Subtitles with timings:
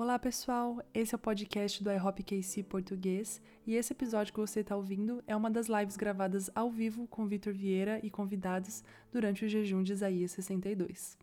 [0.00, 4.60] Olá pessoal, esse é o podcast do iHop KC Português e esse episódio que você
[4.60, 8.82] está ouvindo é uma das lives gravadas ao vivo com Vitor Vieira e convidados
[9.12, 11.18] durante o jejum de Isaías 62.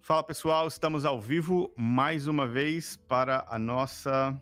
[0.00, 4.34] Fala pessoal, estamos ao vivo mais uma vez para a nossa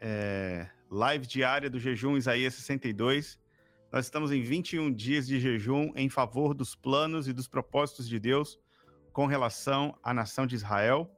[0.00, 3.38] é, live diária do jejum Isaías 62.
[3.92, 8.18] Nós estamos em 21 dias de jejum em favor dos planos e dos propósitos de
[8.18, 8.58] Deus
[9.12, 11.08] com relação à nação de Israel.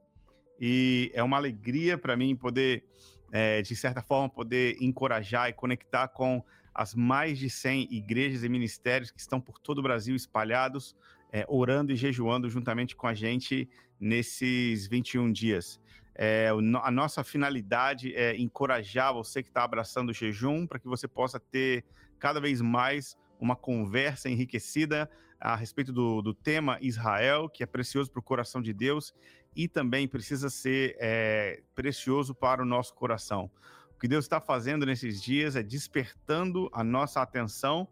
[0.61, 2.85] E é uma alegria para mim poder,
[3.33, 6.43] é, de certa forma, poder encorajar e conectar com
[6.75, 10.95] as mais de 100 igrejas e ministérios que estão por todo o Brasil espalhados,
[11.33, 15.81] é, orando e jejuando juntamente com a gente nesses 21 dias.
[16.15, 16.51] É,
[16.83, 21.39] a nossa finalidade é encorajar você que está abraçando o jejum para que você possa
[21.39, 21.85] ter
[22.19, 28.11] cada vez mais uma conversa enriquecida a respeito do, do tema Israel, que é precioso
[28.11, 29.15] para o coração de Deus
[29.57, 33.51] e também precisa ser é, precioso para o nosso coração.
[33.97, 37.89] O que Deus está fazendo nesses dias é despertando a nossa atenção,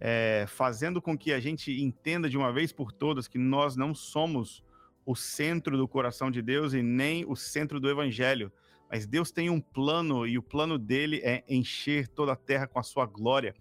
[0.00, 3.94] é, fazendo com que a gente entenda de uma vez por todas que nós não
[3.94, 4.64] somos
[5.04, 8.50] o centro do coração de Deus e nem o centro do evangelho.
[8.90, 12.78] Mas Deus tem um plano e o plano dele é encher toda a terra com
[12.78, 13.54] a sua glória.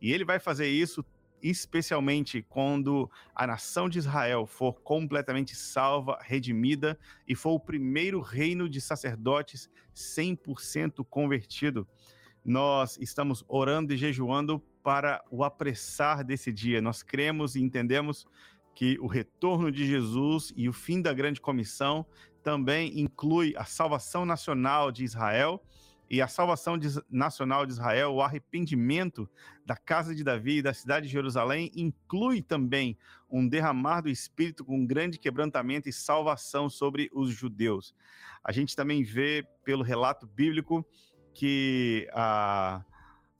[0.00, 1.04] E ele vai fazer isso
[1.44, 8.66] especialmente quando a nação de Israel for completamente salva, redimida e for o primeiro reino
[8.66, 11.86] de sacerdotes 100% convertido.
[12.42, 16.80] Nós estamos orando e jejuando para o apressar desse dia.
[16.80, 18.26] Nós cremos e entendemos
[18.74, 22.06] que o retorno de Jesus e o fim da grande comissão
[22.42, 25.62] também inclui a salvação nacional de Israel
[26.14, 29.28] e a salvação de, nacional de Israel, o arrependimento
[29.66, 32.96] da casa de Davi e da cidade de Jerusalém, inclui também
[33.28, 37.96] um derramar do Espírito com grande quebrantamento e salvação sobre os judeus.
[38.44, 40.86] A gente também vê pelo relato bíblico
[41.32, 42.84] que a,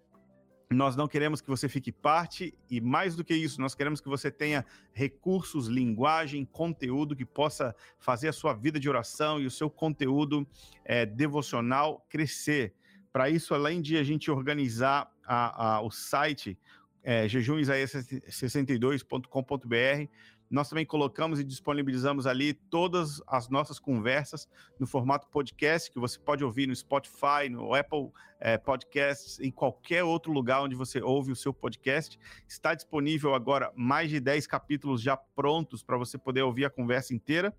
[0.73, 4.09] nós não queremos que você fique parte e mais do que isso, nós queremos que
[4.09, 9.51] você tenha recursos, linguagem, conteúdo que possa fazer a sua vida de oração e o
[9.51, 10.47] seu conteúdo
[10.85, 12.73] é, devocional crescer.
[13.13, 16.59] Para isso, além de a gente organizar a, a, o site
[17.03, 20.09] é, jejumisaías62.com.br,
[20.53, 24.47] nós também colocamos e disponibilizamos ali todas as nossas conversas
[24.79, 30.05] no formato podcast, que você pode ouvir no Spotify, no Apple é, Podcasts, em qualquer
[30.05, 32.21] outro lugar onde você ouve o seu podcast.
[32.47, 37.15] Está disponível agora mais de 10 capítulos já prontos para você poder ouvir a conversa
[37.15, 37.57] inteira.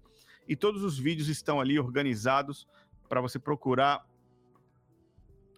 [0.48, 2.68] E todos os vídeos estão ali organizados
[3.10, 4.06] para você procurar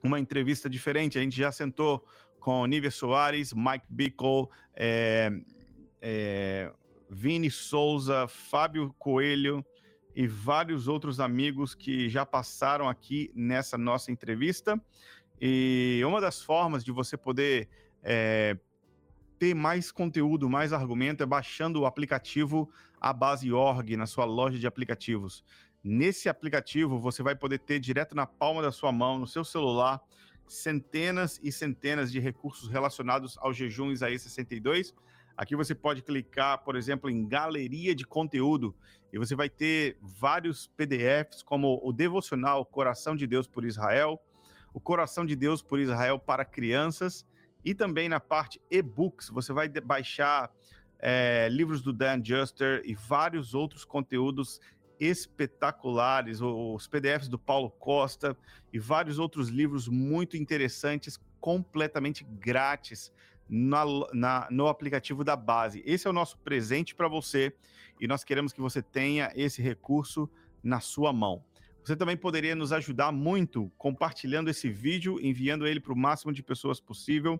[0.01, 1.17] uma entrevista diferente.
[1.17, 2.07] A gente já sentou
[2.39, 5.31] com Nívia Soares, Mike Bickle, é,
[5.99, 6.71] é,
[7.09, 9.65] Vini Souza, Fábio Coelho
[10.15, 14.81] e vários outros amigos que já passaram aqui nessa nossa entrevista.
[15.39, 17.69] E uma das formas de você poder
[18.01, 18.57] é,
[19.37, 22.69] ter mais conteúdo, mais argumento, é baixando o aplicativo
[22.99, 25.43] A Base Org na sua loja de aplicativos.
[25.83, 30.01] Nesse aplicativo, você vai poder ter direto na palma da sua mão, no seu celular,
[30.47, 34.93] centenas e centenas de recursos relacionados ao jejum Isaías 62
[35.37, 38.73] Aqui você pode clicar, por exemplo, em galeria de conteúdo
[39.11, 44.21] e você vai ter vários PDFs, como o devocional Coração de Deus por Israel,
[44.73, 47.25] o Coração de Deus por Israel para crianças
[47.65, 49.29] e também na parte e-books.
[49.29, 50.49] Você vai baixar
[50.99, 54.61] é, livros do Dan Juster e vários outros conteúdos
[54.97, 58.37] espetaculares, os PDFs do Paulo Costa
[58.71, 63.11] e vários outros livros muito interessantes, completamente grátis
[63.49, 63.83] na,
[64.13, 65.83] na, no aplicativo da base.
[65.85, 67.53] Esse é o nosso presente para você
[67.99, 70.29] e nós queremos que você tenha esse recurso
[70.63, 71.43] na sua mão.
[71.83, 76.41] Você também poderia nos ajudar muito compartilhando esse vídeo, enviando ele para o máximo de
[76.41, 77.39] pessoas possível,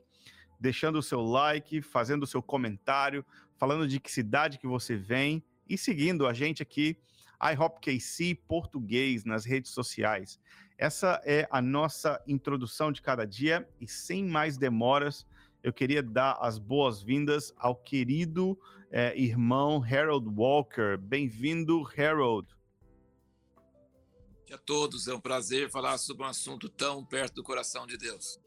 [0.59, 3.25] deixando o seu like, fazendo o seu comentário,
[3.57, 6.95] falando de que cidade que você vem e seguindo a gente aqui,
[7.41, 10.39] iHopKC Português, nas redes sociais.
[10.77, 15.25] Essa é a nossa introdução de cada dia e sem mais demoras,
[15.65, 18.55] eu queria dar as boas-vindas ao querido
[18.91, 20.95] é, irmão Harold Walker.
[20.95, 22.47] Bem-vindo, Harold.
[24.53, 28.39] A todos, é um prazer falar sobre um assunto tão perto do coração de Deus.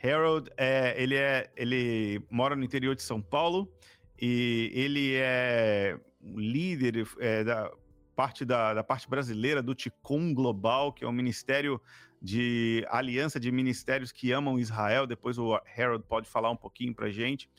[0.00, 3.68] Harold, é, ele, é, ele mora no interior de São Paulo
[4.16, 7.68] e ele é líder é, da
[8.14, 11.80] parte da, da parte brasileira do Ticum Global, que é um ministério
[12.24, 15.06] de aliança de ministérios que amam Israel.
[15.06, 17.50] Depois o Harold pode falar um pouquinho para gente.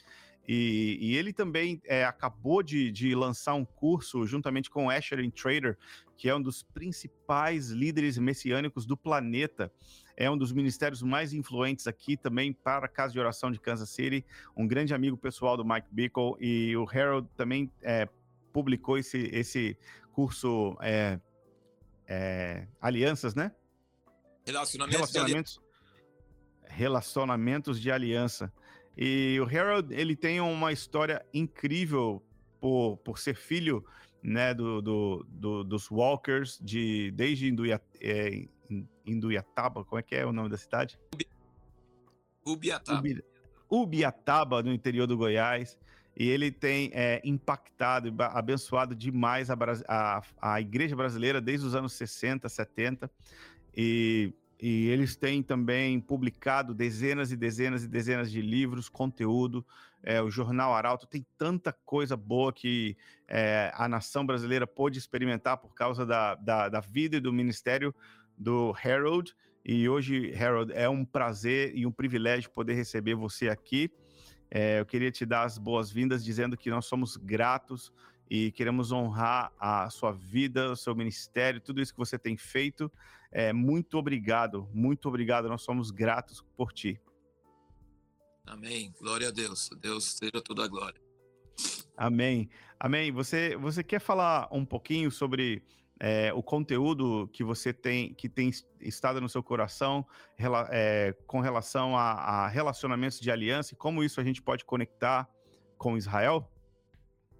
[0.48, 5.20] E, e, ele também é, acabou de, de, lançar um curso juntamente com o Asher
[5.32, 5.78] Trader,
[6.18, 9.72] que é um dos principais líderes messiânicos do planeta.
[10.18, 13.90] É um dos ministérios mais influentes aqui também para a Casa de Oração de Kansas
[13.90, 14.26] City.
[14.58, 16.36] Um grande amigo pessoal do Mike Bickle.
[16.40, 18.10] E o Harold também é,
[18.52, 19.78] publicou esse, esse
[20.12, 21.20] curso é,
[22.08, 23.52] é Alianças, né?
[24.46, 28.54] Relacionamentos, relacionamentos, de relacionamentos de aliança.
[28.98, 32.24] E o Harold, ele tem uma história incrível
[32.60, 33.84] por, por ser filho
[34.24, 38.48] né, do, do, do dos Walkers, de, desde Induia, é,
[39.06, 40.98] Induiataba, como é que é o nome da cidade?
[42.46, 43.00] Ubiataba.
[43.00, 43.24] Ubi,
[43.70, 45.78] Ubiataba, no interior do Goiás.
[46.18, 49.58] E ele tem é, impactado e abençoado demais a,
[49.88, 53.12] a, a igreja brasileira desde os anos 60, 70.
[53.76, 59.66] E, e eles têm também publicado dezenas e dezenas e dezenas de livros, conteúdo.
[60.02, 62.96] É, o Jornal Arauto tem tanta coisa boa que
[63.28, 67.94] é, a nação brasileira pôde experimentar por causa da, da, da vida e do ministério
[68.38, 69.36] do Harold.
[69.66, 73.92] E hoje, Harold, é um prazer e um privilégio poder receber você aqui.
[74.52, 77.92] É, eu queria te dar as boas-vindas dizendo que nós somos gratos
[78.30, 82.92] e queremos honrar a sua vida, o seu ministério, tudo isso que você tem feito.
[83.38, 85.50] É, muito obrigado, muito obrigado.
[85.50, 86.98] Nós somos gratos por ti.
[88.46, 88.94] Amém.
[88.98, 89.70] Glória a Deus.
[89.78, 91.02] Deus seja toda a glória.
[91.98, 92.50] Amém.
[92.80, 93.12] Amém.
[93.12, 95.62] Você, você quer falar um pouquinho sobre
[96.00, 98.50] é, o conteúdo que você tem, que tem
[98.80, 100.08] estado no seu coração
[100.70, 105.30] é, com relação a, a relacionamentos de aliança e como isso a gente pode conectar
[105.78, 106.50] com Israel?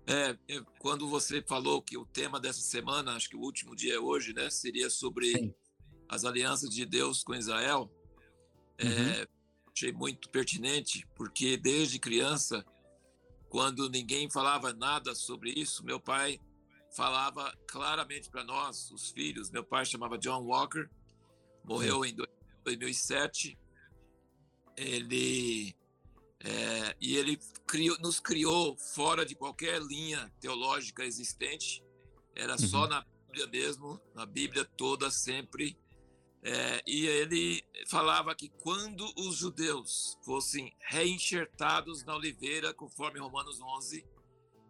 [0.06, 0.38] É,
[0.78, 4.34] quando você falou que o tema dessa semana, acho que o último dia é hoje,
[4.34, 5.56] né, seria sobre Sim.
[6.10, 7.92] As alianças de Deus com Israel,
[8.78, 9.10] é, uhum.
[9.10, 9.28] é,
[9.74, 12.66] achei muito pertinente, porque desde criança,
[13.50, 16.40] quando ninguém falava nada sobre isso, meu pai
[16.96, 19.52] falava claramente para nós, os filhos.
[19.52, 20.90] Meu pai chamava John Walker,
[21.64, 22.12] morreu Sim.
[22.12, 22.16] em
[22.64, 23.58] 2007.
[24.78, 25.76] Ele
[26.40, 31.84] é, e ele criou, nos criou fora de qualquer linha teológica existente,
[32.36, 32.68] era uhum.
[32.68, 35.78] só na Bíblia mesmo, na Bíblia toda, sempre.
[36.48, 44.06] É, e ele falava que quando os judeus fossem reenxertados na oliveira, conforme Romanos 11,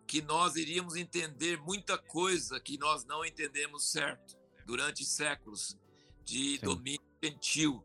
[0.07, 5.77] que nós iríamos entender muita coisa que nós não entendemos certo durante séculos
[6.23, 6.65] de Sim.
[6.65, 7.83] domínio gentil.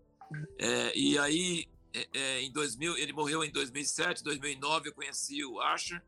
[0.57, 5.61] É, e aí é, é, em 2000, ele morreu em 2007, 2009 eu conheci o
[5.61, 6.01] Asher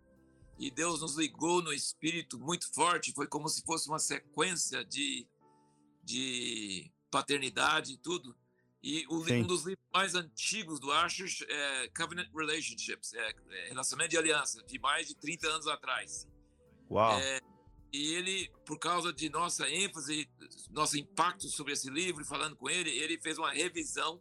[0.56, 5.26] e Deus nos ligou no espírito muito forte, foi como se fosse uma sequência de,
[6.04, 8.34] de paternidade e tudo.
[8.82, 14.10] E o, um dos livros mais antigos do Asher é Covenant Relationships, é, é, relacionamento
[14.10, 16.26] de aliança, de mais de 30 anos atrás.
[16.90, 17.20] Uau!
[17.20, 17.40] É,
[17.92, 20.28] e ele, por causa de nossa ênfase,
[20.70, 24.20] nosso impacto sobre esse livro, falando com ele, ele fez uma revisão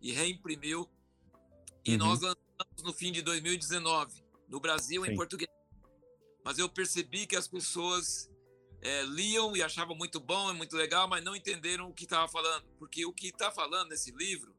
[0.00, 0.90] e reimprimiu
[1.84, 1.98] e uhum.
[1.98, 5.12] nós lançamos no fim de 2019, no Brasil, Sim.
[5.12, 5.50] em português.
[6.44, 8.28] Mas eu percebi que as pessoas
[8.82, 12.26] é, liam e achavam muito bom, é muito legal, mas não entenderam o que estava
[12.28, 12.64] falando.
[12.78, 14.54] Porque o que está falando nesse livro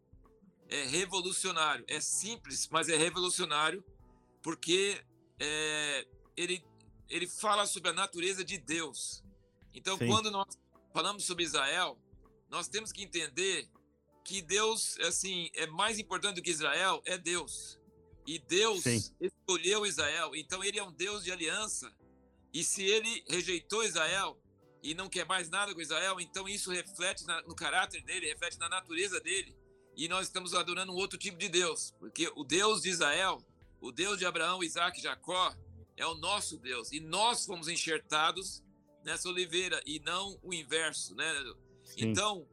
[0.69, 1.83] é revolucionário.
[1.87, 3.83] É simples, mas é revolucionário,
[4.41, 5.03] porque
[5.39, 6.63] é, ele,
[7.09, 9.23] ele fala sobre a natureza de Deus.
[9.73, 10.07] Então, Sim.
[10.07, 10.57] quando nós
[10.93, 11.99] falamos sobre Israel,
[12.49, 13.67] nós temos que entender
[14.23, 17.77] que Deus, assim, é mais importante do que Israel, é Deus.
[18.25, 19.03] E Deus Sim.
[19.19, 20.33] escolheu Israel.
[20.33, 21.93] Então ele é um Deus de aliança.
[22.53, 24.39] E se ele rejeitou Israel
[24.81, 28.59] e não quer mais nada com Israel, então isso reflete na, no caráter dele, reflete
[28.59, 29.55] na natureza dele.
[29.95, 33.43] E nós estamos adorando um outro tipo de Deus, porque o Deus de Israel,
[33.79, 35.55] o Deus de Abraão, Isaac e Jacó,
[35.95, 36.91] é o nosso Deus.
[36.91, 38.63] E nós fomos enxertados
[39.03, 41.25] nessa oliveira e não o inverso, né?
[41.83, 42.09] Sim.
[42.09, 42.47] Então,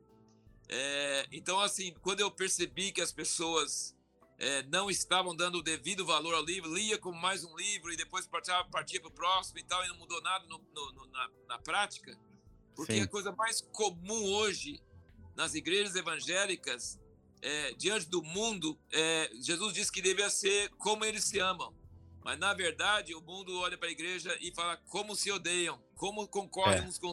[0.69, 3.97] é, então assim, quando eu percebi que as pessoas
[4.41, 7.97] é, não estavam dando o devido valor ao livro, lia como mais um livro e
[7.97, 11.07] depois partia, partia para o próximo e tal, e não mudou nada no, no, no,
[11.09, 12.19] na, na, prática.
[12.75, 13.03] Porque Sim.
[13.03, 14.83] a coisa mais comum hoje
[15.37, 16.99] nas igrejas evangélicas,
[17.43, 21.75] é, diante do mundo, é, Jesus disse que devia ser como eles se amam.
[22.25, 26.27] Mas, na verdade, o mundo olha para a igreja e fala como se odeiam, como
[26.27, 26.83] concorrem é.
[26.83, 27.13] uns com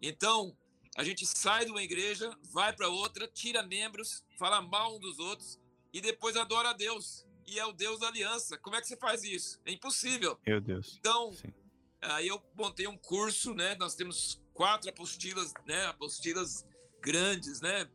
[0.00, 0.56] Então,
[0.96, 5.18] a gente sai de uma igreja, vai para outra, tira membros, fala mal um dos
[5.18, 5.58] outros,
[5.94, 7.24] e depois adora a Deus.
[7.46, 8.58] E é o Deus da aliança.
[8.58, 9.60] Como é que você faz isso?
[9.64, 10.36] É impossível.
[10.44, 10.96] Meu Deus.
[10.98, 11.54] Então, Sim.
[12.02, 13.76] aí eu montei um curso, né?
[13.76, 15.86] Nós temos quatro apostilas, né?
[15.86, 16.66] Apostilas
[17.00, 17.88] grandes, né?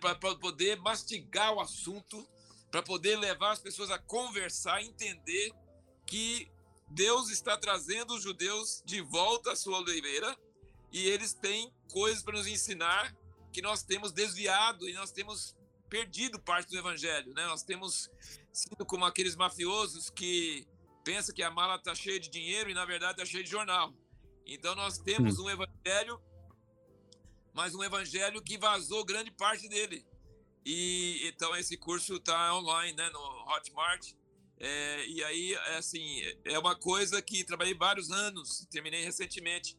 [0.00, 2.28] Para poder mastigar o assunto,
[2.72, 5.52] para poder levar as pessoas a conversar, entender
[6.04, 6.50] que
[6.88, 10.36] Deus está trazendo os judeus de volta à sua oliveira
[10.90, 13.14] e eles têm coisas para nos ensinar
[13.52, 15.54] que nós temos desviado e nós temos
[15.88, 17.46] perdido parte do evangelho, né?
[17.46, 18.10] Nós temos
[18.52, 20.66] sido como aqueles mafiosos que
[21.04, 23.94] pensa que a mala está cheia de dinheiro e na verdade está cheia de jornal.
[24.46, 26.20] Então nós temos um evangelho,
[27.52, 30.06] mas um evangelho que vazou grande parte dele.
[30.64, 34.12] E então esse curso está online, né, no Hotmart.
[34.60, 39.78] É, e aí, é assim, é uma coisa que trabalhei vários anos, terminei recentemente.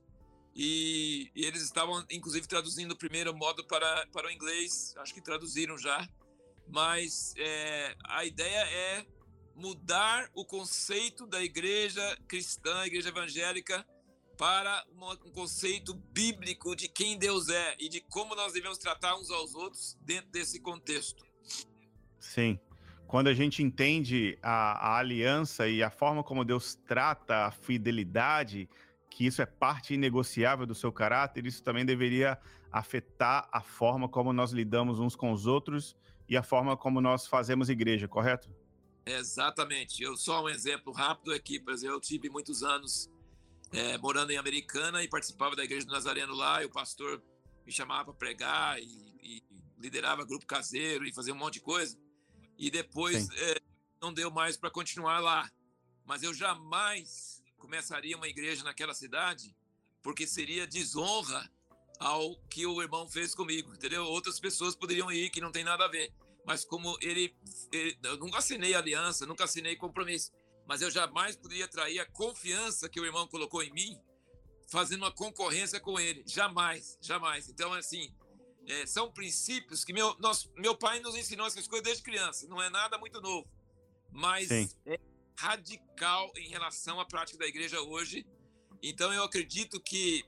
[0.56, 5.22] E, e, eles estavam, inclusive, traduzindo o primeiro modo para, para o inglês, acho que
[5.22, 6.08] traduziram já.
[6.68, 9.06] Mas é, a ideia é
[9.56, 13.86] mudar o conceito da igreja cristã, igreja evangélica,
[14.38, 19.18] para uma, um conceito bíblico de quem Deus é e de como nós devemos tratar
[19.18, 21.25] uns aos outros dentro desse contexto.
[22.18, 22.58] Sim.
[23.06, 28.70] Quando a gente entende a, a aliança e a forma como Deus trata a fidelidade,
[29.10, 32.38] que isso é parte inegociável do seu caráter, isso também deveria
[32.72, 35.96] afetar a forma como nós lidamos uns com os outros
[36.28, 38.50] e a forma como nós fazemos igreja, correto?
[39.06, 40.04] Exatamente.
[40.04, 43.10] Eu só um exemplo rápido aqui, por exemplo, eu tive muitos anos
[43.72, 47.22] é, morando em Americana e participava da igreja do Nazareno lá, e o pastor
[47.66, 48.86] me chamava para pregar e,
[49.22, 49.44] e,
[49.78, 51.98] liderava grupo caseiro e fazia um monte de coisa.
[52.58, 53.56] E depois é,
[54.01, 55.50] não deu mais para continuar lá.
[56.06, 59.56] Mas eu jamais começaria uma igreja naquela cidade,
[60.01, 61.51] porque seria desonra
[62.00, 64.06] ao que o irmão fez comigo, entendeu?
[64.06, 66.12] Outras pessoas poderiam ir que não tem nada a ver,
[66.46, 67.36] mas como ele,
[67.72, 70.32] ele eu nunca assinei aliança, nunca assinei compromisso,
[70.66, 74.00] mas eu jamais poderia trair a confiança que o irmão colocou em mim,
[74.68, 77.50] fazendo uma concorrência com ele, jamais, jamais.
[77.50, 78.16] Então assim,
[78.66, 82.62] é, são princípios que meu, nosso, meu pai nos ensinou essas coisas desde criança, não
[82.62, 83.48] é nada muito novo,
[84.10, 84.50] mas
[84.86, 85.00] é,
[85.39, 88.25] radical em relação à prática da igreja hoje.
[88.84, 90.25] Então eu acredito que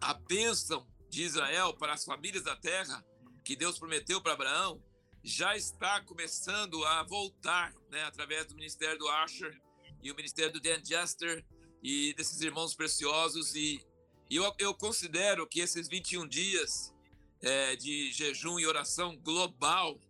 [0.00, 3.04] a bênção de Israel para as famílias da terra,
[3.44, 4.82] que Deus prometeu para Abraão,
[5.22, 9.56] já está começando a voltar, né, através do ministério do Asher
[10.02, 11.44] e o ministério do Dan Jester
[11.80, 13.54] e desses irmãos preciosos.
[13.54, 13.80] E,
[14.28, 16.92] eu, eu considero que esses 21 dias
[17.40, 20.00] é, de jejum e oração global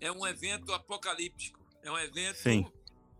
[0.00, 2.66] é um evento apocalíptico, é um evento Sim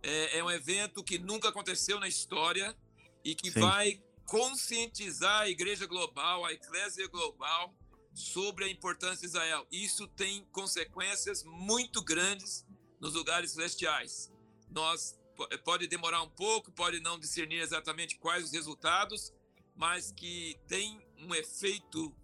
[0.03, 2.75] é, é um evento que nunca aconteceu na história
[3.23, 3.59] e que Sim.
[3.59, 7.75] vai conscientizar a igreja global, a eclésia global,
[8.13, 9.65] sobre a importância de Israel.
[9.71, 12.65] Isso tem consequências muito grandes
[12.99, 14.31] nos lugares celestiais.
[14.69, 15.17] Nós
[15.63, 19.33] pode demorar um pouco, pode não discernir exatamente quais os resultados,
[19.75, 22.15] mas que tem um efeito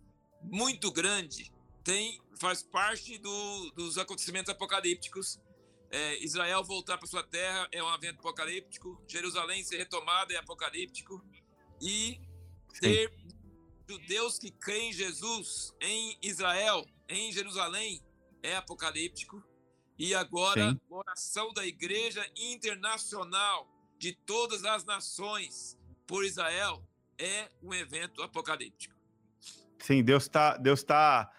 [0.41, 1.51] muito grande,
[1.83, 5.39] tem faz parte do, dos acontecimentos apocalípticos
[5.89, 9.01] é, Israel voltar para sua terra é um evento apocalíptico.
[9.07, 11.23] Jerusalém ser retomada é apocalíptico.
[11.81, 12.19] E
[12.79, 13.13] ter
[13.87, 18.01] judeus que creem em Jesus em Israel, em Jerusalém,
[18.43, 19.41] é apocalíptico.
[19.97, 20.79] E agora, Sim.
[20.89, 23.67] oração da igreja internacional
[23.97, 26.83] de todas as nações por Israel
[27.17, 28.95] é um evento apocalíptico.
[29.79, 31.31] Sim, Deus está Deus tá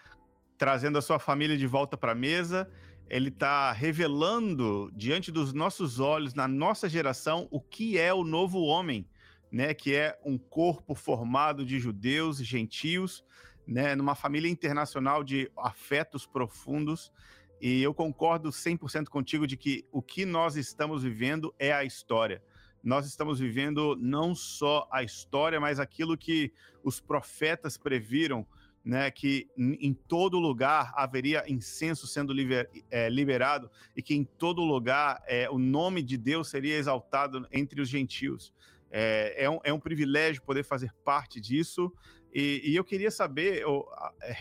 [0.57, 2.69] trazendo a sua família de volta para a mesa
[3.09, 8.59] ele está revelando diante dos nossos olhos, na nossa geração, o que é o novo
[8.61, 9.07] homem,
[9.51, 9.73] né?
[9.73, 13.25] Que é um corpo formado de judeus e gentios,
[13.67, 13.95] né?
[13.95, 17.11] Numa família internacional de afetos profundos.
[17.59, 22.43] E eu concordo 100% contigo de que o que nós estamos vivendo é a história.
[22.81, 28.47] Nós estamos vivendo não só a história, mas aquilo que os profetas previram,
[28.83, 34.63] né, que em todo lugar haveria incenso sendo liber, é, liberado e que em todo
[34.63, 38.53] lugar é, o nome de Deus seria exaltado entre os gentios.
[38.91, 41.93] É, é, um, é um privilégio poder fazer parte disso.
[42.33, 43.63] E, e eu queria saber,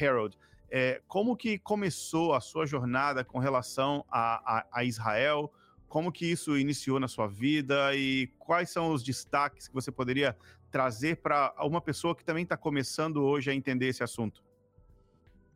[0.00, 0.36] Harold,
[0.70, 5.52] é, como que começou a sua jornada com relação a, a, a, Israel?
[5.88, 10.36] Como que isso iniciou na sua vida e quais são os destaques que você poderia
[10.70, 14.42] trazer para uma pessoa que também está começando hoje a entender esse assunto?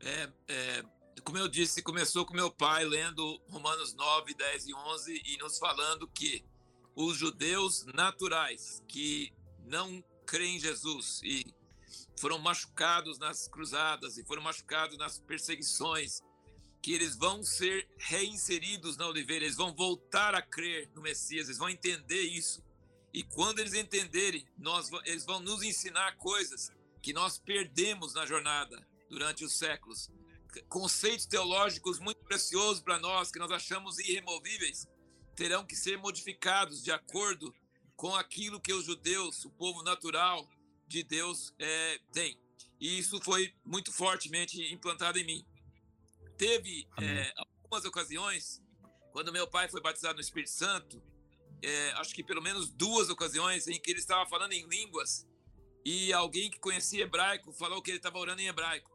[0.00, 0.85] É, é,
[1.23, 5.59] como eu disse, começou com meu pai lendo Romanos 9, 10 e 11 e nos
[5.59, 6.45] falando que
[6.95, 9.33] os judeus naturais que
[9.64, 11.54] não creem em Jesus e
[12.19, 16.21] foram machucados nas cruzadas e foram machucados nas perseguições,
[16.81, 21.59] que eles vão ser reinseridos na oliveira, eles vão voltar a crer no Messias, eles
[21.59, 22.62] vão entender isso.
[23.12, 26.71] E quando eles entenderem, nós, eles vão nos ensinar coisas
[27.02, 30.11] que nós perdemos na jornada durante os séculos.
[30.69, 34.87] Conceitos teológicos muito preciosos para nós, que nós achamos irremovíveis,
[35.35, 37.54] terão que ser modificados de acordo
[37.97, 40.49] com aquilo que os judeus, o povo natural,
[40.87, 42.38] de Deus é, tem.
[42.81, 45.47] E isso foi muito fortemente implantado em mim.
[46.37, 48.62] Teve é, algumas ocasiões,
[49.12, 51.02] quando meu pai foi batizado no Espírito Santo,
[51.62, 55.26] é, acho que pelo menos duas ocasiões em que ele estava falando em línguas
[55.85, 58.90] e alguém que conhecia hebraico falou que ele estava orando em hebraico.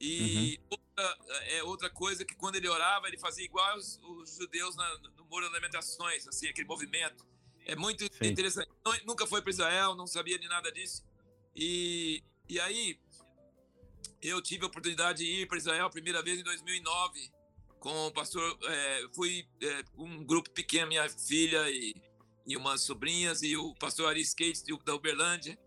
[0.00, 0.78] E uhum.
[0.78, 4.98] outra, é, outra coisa que quando ele orava, ele fazia igual os, os judeus na,
[5.16, 7.26] no Muro das Lamentações, assim, aquele movimento.
[7.64, 8.28] É muito Sim.
[8.28, 8.70] interessante.
[9.04, 11.04] Nunca foi para Israel, não sabia de nada disso.
[11.54, 12.98] E, e aí,
[14.22, 17.37] eu tive a oportunidade de ir para Israel a primeira vez em 2009
[17.78, 18.58] com o pastor.
[18.62, 21.94] É, fui é, um grupo pequeno, minha filha e,
[22.46, 25.58] e umas sobrinhas, e o pastor Ari Skates da Uberlândia.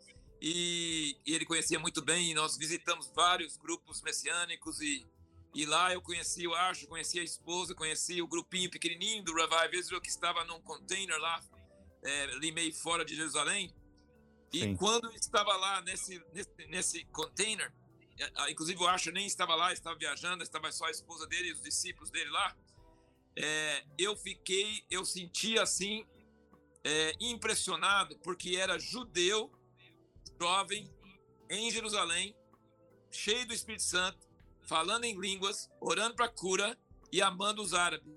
[0.41, 4.81] E, e, ele conhecia muito bem, e nós visitamos vários grupos messiânicos.
[4.81, 5.05] E,
[5.53, 9.77] e lá eu conheci o Archo, conheci a esposa, conheci o grupinho pequenininho do Revive
[9.77, 11.41] Israel que estava num container lá,
[12.03, 13.73] é, ali meio fora de Jerusalém.
[14.53, 14.75] E Sim.
[14.75, 17.71] quando eu estava lá nesse, nesse, nesse container,
[18.49, 21.61] inclusive o Asher nem estava lá, estava viajando, estava só a esposa dele e os
[21.61, 22.55] discípulos dele lá.
[23.35, 26.05] É, eu fiquei, eu senti assim,
[26.83, 29.51] é, impressionado, porque era judeu,
[30.39, 30.91] jovem,
[31.49, 32.35] em Jerusalém,
[33.11, 34.19] cheio do Espírito Santo,
[34.63, 36.77] falando em línguas, orando para cura
[37.11, 38.13] e amando os árabes.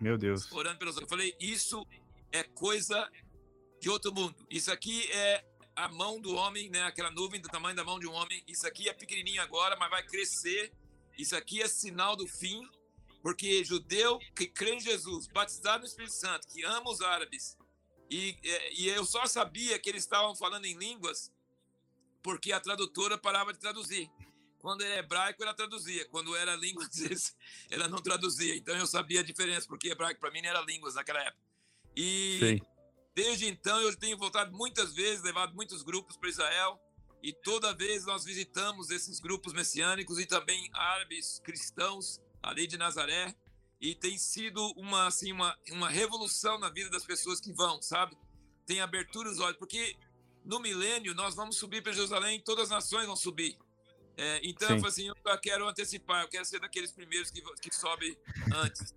[0.00, 0.50] Meu Deus.
[0.52, 1.86] Orando pelos Eu falei, isso
[2.32, 3.10] é coisa
[3.80, 4.34] de outro mundo.
[4.50, 5.44] Isso aqui é
[5.78, 6.82] a mão do homem, né?
[6.82, 8.42] Aquela nuvem do tamanho da mão de um homem.
[8.48, 10.72] Isso aqui é pequenininho agora, mas vai crescer.
[11.16, 12.68] Isso aqui é sinal do fim,
[13.22, 17.56] porque judeu que crê em Jesus, batizado no Espírito Santo, que ama os árabes,
[18.10, 18.36] e,
[18.76, 21.30] e eu só sabia que eles estavam falando em línguas
[22.22, 24.10] porque a tradutora parava de traduzir.
[24.58, 26.04] Quando era hebraico, ela traduzia.
[26.06, 27.36] Quando era língua, às vezes,
[27.70, 28.56] ela não traduzia.
[28.56, 31.42] Então eu sabia a diferença, porque hebraico para mim não era línguas naquela época.
[31.94, 32.77] E Sim.
[33.18, 36.80] Desde então, eu tenho voltado muitas vezes, levado muitos grupos para Israel,
[37.20, 43.34] e toda vez nós visitamos esses grupos messiânicos e também árabes cristãos ali de Nazaré,
[43.80, 48.16] e tem sido uma assim uma, uma revolução na vida das pessoas que vão, sabe?
[48.64, 49.96] Tem abertura os olhos, porque
[50.44, 53.58] no milênio nós vamos subir para Jerusalém, todas as nações vão subir.
[54.16, 58.16] É, então, eu assim, eu quero antecipar, eu quero ser daqueles primeiros que, que sobe
[58.54, 58.94] antes.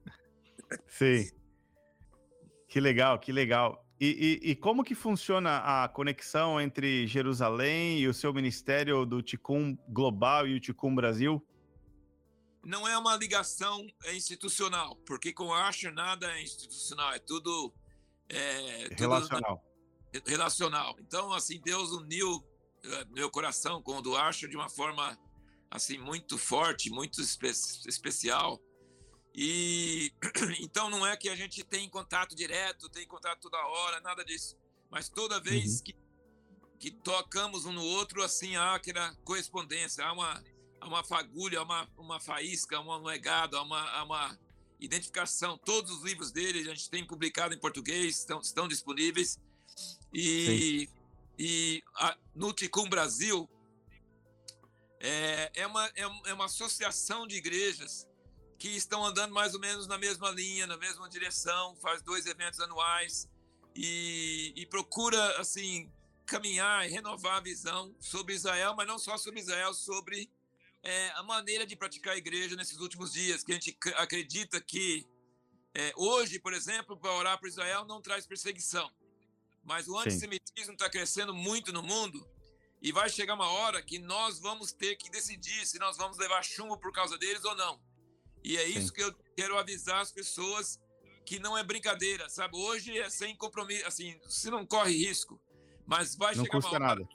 [0.88, 1.28] Sim.
[2.68, 3.84] Que legal, que legal.
[4.04, 9.22] E, e, e, como que funciona a conexão entre Jerusalém e o seu ministério do
[9.22, 11.40] Ticum Global e o Ticum Brasil?
[12.66, 17.72] Não é uma ligação institucional, porque com a Asher nada é institucional, é tudo,
[18.28, 19.64] é, tudo relacional.
[20.26, 20.96] relacional.
[21.00, 22.44] Então, assim, Deus uniu
[22.84, 25.16] é, meu coração com o do Asher de uma forma
[25.70, 27.50] assim muito forte, muito espe
[27.86, 28.60] especial.
[29.34, 30.12] E
[30.60, 34.58] então não é que a gente tem contato direto, tem contato toda hora, nada disso.
[34.90, 35.84] Mas toda vez uhum.
[35.84, 35.96] que,
[36.80, 40.44] que tocamos um no outro, assim, há aquela correspondência, há uma,
[40.82, 44.40] há uma fagulha, há uma, uma faísca, há um legado, há uma, há uma
[44.80, 45.58] identificação.
[45.58, 49.40] Todos os livros dele a gente tem publicado em português, estão, estão disponíveis.
[50.14, 50.90] E,
[51.40, 53.50] e a, no Ticum Brasil
[55.00, 58.11] é, é, uma, é, é uma associação de igrejas
[58.62, 62.60] que estão andando mais ou menos na mesma linha, na mesma direção, faz dois eventos
[62.60, 63.28] anuais
[63.76, 65.92] e, e procura assim
[66.28, 70.30] caminhar e renovar a visão sobre Israel, mas não só sobre Israel, sobre
[70.84, 75.08] é, a maneira de praticar a igreja nesses últimos dias, que a gente acredita que
[75.74, 78.92] é, hoje, por exemplo, para orar para Israel não traz perseguição,
[79.64, 82.24] mas o antissemitismo está crescendo muito no mundo
[82.80, 86.44] e vai chegar uma hora que nós vamos ter que decidir se nós vamos levar
[86.44, 87.91] chumbo por causa deles ou não.
[88.44, 88.94] E é isso Sim.
[88.94, 90.80] que eu quero avisar as pessoas
[91.26, 92.58] que não é brincadeira, sabe?
[92.58, 95.40] Hoje é sem compromisso, assim, você não corre risco,
[95.86, 97.10] mas vai não chegar uma hora, nada.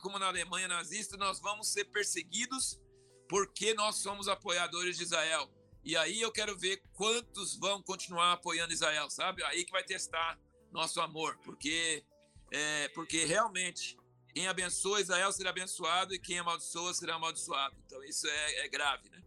[0.00, 2.80] como na Alemanha nazista, nós vamos ser perseguidos
[3.28, 5.50] porque nós somos apoiadores de Israel.
[5.82, 9.42] E aí eu quero ver quantos vão continuar apoiando Israel, sabe?
[9.44, 10.38] Aí que vai testar
[10.72, 12.04] nosso amor, porque
[12.50, 13.96] é, porque realmente
[14.34, 17.74] quem abençoa Israel será abençoado e quem amaldiçoa será amaldiçoado.
[17.86, 19.22] Então isso é, é grave, né?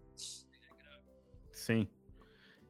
[1.59, 1.87] Sim.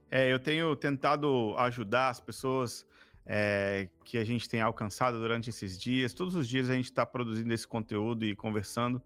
[0.09, 2.85] É, eu tenho tentado ajudar as pessoas
[3.25, 6.13] é, que a gente tem alcançado durante esses dias.
[6.13, 9.01] Todos os dias a gente está produzindo esse conteúdo e conversando.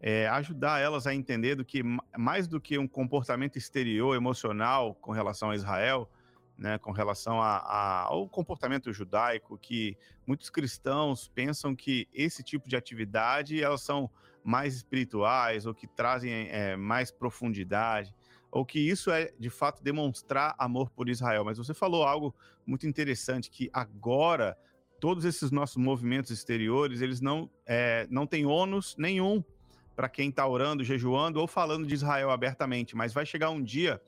[0.00, 1.82] É, ajudar elas a entender do que
[2.18, 6.10] mais do que um comportamento exterior emocional com relação a Israel,
[6.58, 12.68] né, com relação a, a, ao comportamento judaico, que muitos cristãos pensam que esse tipo
[12.68, 14.10] de atividade elas são
[14.44, 18.14] mais espirituais ou que trazem é, mais profundidade,
[18.54, 21.44] ou que isso é de fato demonstrar amor por Israel.
[21.44, 22.32] Mas você falou algo
[22.64, 24.56] muito interessante que agora
[25.00, 29.42] todos esses nossos movimentos exteriores eles não é, não têm ônus nenhum
[29.96, 34.00] para quem está orando, jejuando ou falando de Israel abertamente, mas vai chegar um dia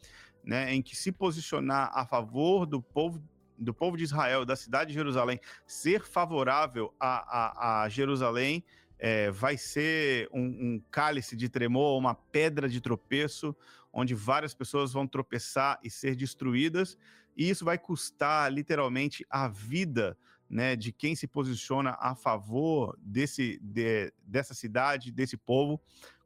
[0.45, 3.21] né, em que se posicionar a favor do povo
[3.59, 8.63] do povo de Israel, da cidade de Jerusalém, ser favorável a, a, a Jerusalém,
[8.99, 13.55] é, vai ser um, um, cálice de tremor, uma pedra de tropeço,
[13.93, 16.99] onde várias pessoas vão tropeçar e ser destruídas,
[17.37, 20.17] e isso vai custar literalmente a vida
[20.49, 25.81] né, de quem se posiciona a favor desse, de, dessa cidade, desse povo,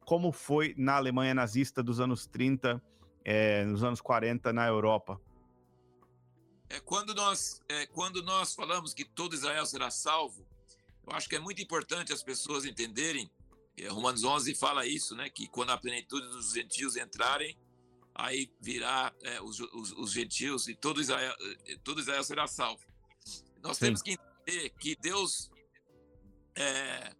[0.04, 2.82] como foi na Alemanha nazista dos anos 30
[3.24, 5.20] é, nos anos 40 na Europa.
[6.68, 10.46] É, quando, nós, é, quando nós falamos que todo Israel será salvo,
[11.06, 13.30] eu acho que é muito importante as pessoas entenderem,
[13.76, 17.58] é, Romanos 11 fala isso, né, que quando a plenitude dos gentios entrarem,
[18.14, 21.34] aí virá é, os, os, os, gentios e todo Israel,
[21.66, 22.84] é, todo Israel será salvo.
[23.62, 23.86] Nós Sim.
[23.86, 25.50] temos que entender que Deus,
[26.54, 27.14] é,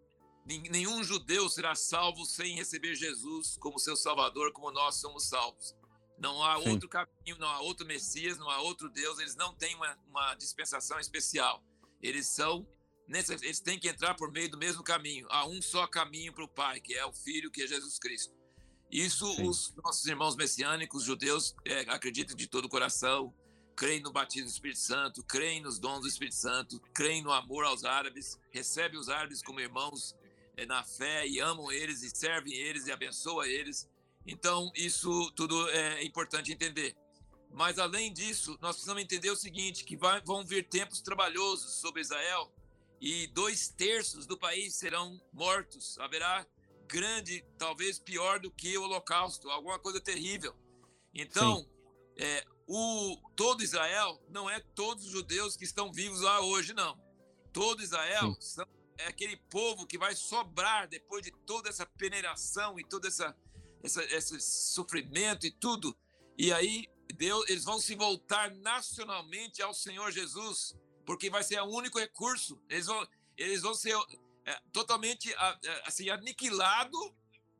[0.45, 5.75] nenhum judeu será salvo sem receber Jesus como seu Salvador, como nós somos salvos.
[6.17, 6.69] Não há Sim.
[6.69, 9.17] outro caminho, não há outro Messias, não há outro Deus.
[9.17, 11.63] Eles não têm uma, uma dispensação especial.
[11.99, 12.67] Eles são
[13.13, 15.27] eles têm que entrar por meio do mesmo caminho.
[15.29, 18.33] Há um só caminho para o Pai, que é o Filho, que é Jesus Cristo.
[18.89, 19.47] Isso Sim.
[19.47, 23.33] os nossos irmãos messiânicos, judeus, é, acreditam de todo o coração,
[23.75, 27.63] creem no batismo do Espírito Santo, creem nos dons do Espírito Santo, creem no amor
[27.63, 30.15] aos árabes, recebem os árabes como irmãos
[30.57, 33.89] é, na fé e amam eles e servem eles e abençoam eles.
[34.25, 36.95] Então, isso tudo é importante entender.
[37.49, 42.01] Mas, além disso, nós precisamos entender o seguinte, que vai, vão vir tempos trabalhosos sobre
[42.01, 42.51] Israel
[43.01, 45.97] e dois terços do país serão mortos.
[45.97, 46.45] Haverá
[46.87, 50.55] grande, talvez pior do que o holocausto, alguma coisa terrível.
[51.13, 51.67] Então,
[52.15, 56.97] é, o, todo Israel não é todos os judeus que estão vivos lá hoje, não.
[57.51, 62.83] Todo Israel são, é aquele povo que vai sobrar depois de toda essa peneiração e
[62.83, 63.35] toda essa
[63.83, 65.95] essa, esse sofrimento e tudo.
[66.37, 71.65] E aí Deus, eles vão se voltar nacionalmente ao Senhor Jesus, porque vai ser o
[71.65, 72.61] único recurso.
[72.69, 73.95] Eles vão, eles vão ser
[74.45, 75.33] é, totalmente
[75.85, 76.97] assim aniquilado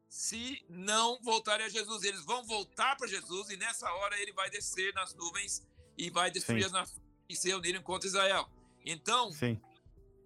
[0.09, 2.03] se não voltarem a Jesus.
[2.03, 5.65] Eles vão voltar para Jesus e nessa hora ele vai descer nas nuvens
[5.97, 6.65] e vai destruir Sim.
[6.65, 8.49] as nações e se unirem contra Israel.
[8.85, 9.31] Então,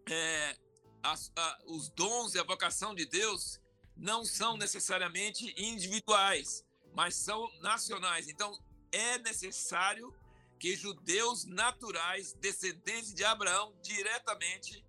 [0.09, 0.57] é,
[1.03, 3.59] a, os dons e a vocação de Deus
[3.95, 8.27] não são necessariamente individuais, mas são nacionais.
[8.27, 8.57] Então,
[8.91, 10.13] é necessário
[10.59, 14.85] que judeus naturais, descendentes de Abraão, diretamente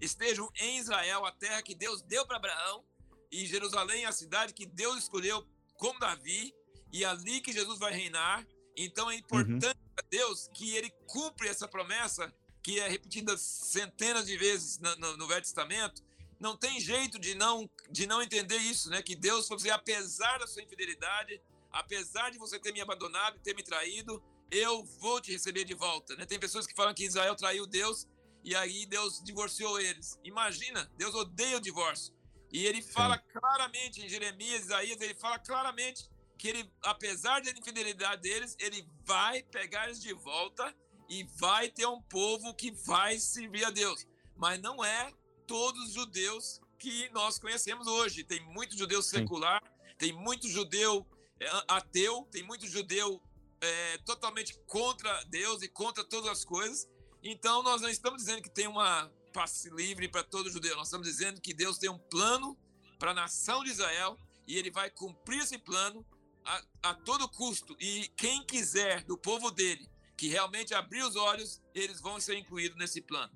[0.00, 2.84] estejam em Israel, a terra que Deus deu para Abraão,
[3.30, 6.54] e Jerusalém, a cidade que Deus escolheu como Davi,
[6.92, 8.46] e ali que Jesus vai reinar.
[8.76, 9.94] Então, é importante uhum.
[9.94, 15.16] para Deus que ele cumpra essa promessa, que é repetida centenas de vezes no, no,
[15.16, 16.02] no Velho Testamento,
[16.38, 19.02] não tem jeito de não, de não entender isso, né?
[19.02, 23.40] Que Deus falou assim, apesar da sua infidelidade, apesar de você ter me abandonado e
[23.40, 26.26] ter me traído, eu vou te receber de volta, né?
[26.26, 28.06] Tem pessoas que falam que Israel traiu Deus
[28.42, 30.18] e aí Deus divorciou eles.
[30.24, 32.14] Imagina, Deus odeia o divórcio.
[32.52, 33.38] E ele fala Sim.
[33.38, 39.42] claramente em Jeremias, Isaías, ele fala claramente que ele, apesar da infidelidade deles, ele vai
[39.42, 40.74] pegar eles de volta
[41.08, 44.06] e vai ter um povo que vai servir a Deus.
[44.36, 45.12] Mas não é
[45.46, 48.24] todos os judeus que nós conhecemos hoje.
[48.24, 49.62] Tem muito judeu secular,
[49.98, 51.06] tem muito judeu
[51.38, 53.20] é, ateu, tem muito judeu
[53.60, 56.88] é, totalmente contra Deus e contra todas as coisas.
[57.22, 61.06] Então, nós não estamos dizendo que tem uma passe livre para todo judeu, nós estamos
[61.06, 62.58] dizendo que Deus tem um plano
[62.98, 66.04] para a nação de Israel e ele vai cumprir esse plano
[66.44, 67.76] a, a todo custo.
[67.78, 72.76] E quem quiser do povo dele que realmente abrir os olhos, eles vão ser incluídos
[72.76, 73.32] nesse plano.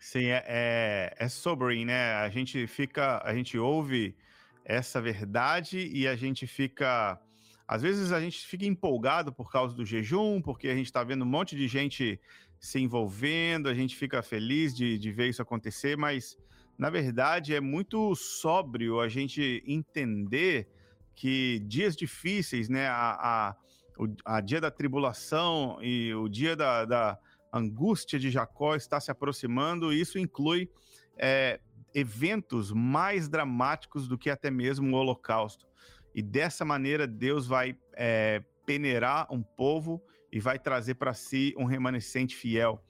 [0.00, 2.14] Sim, é, é, é né?
[2.14, 4.16] A gente fica, a gente ouve
[4.64, 7.20] essa verdade e a gente fica.
[7.66, 11.22] Às vezes a gente fica empolgado por causa do jejum, porque a gente está vendo
[11.24, 12.20] um monte de gente
[12.60, 16.36] se envolvendo, a gente fica feliz de, de ver isso acontecer, mas
[16.78, 20.68] na verdade é muito sóbrio a gente entender
[21.14, 23.56] que dias difíceis, né, a, a,
[23.98, 27.18] o a dia da tribulação e o dia da, da
[27.52, 30.68] angústia de Jacó está se aproximando, e isso inclui
[31.16, 31.60] é,
[31.94, 35.66] eventos mais dramáticos do que até mesmo o Holocausto.
[36.14, 41.64] E dessa maneira, Deus vai é, peneirar um povo e vai trazer para si um
[41.64, 42.82] remanescente fiel.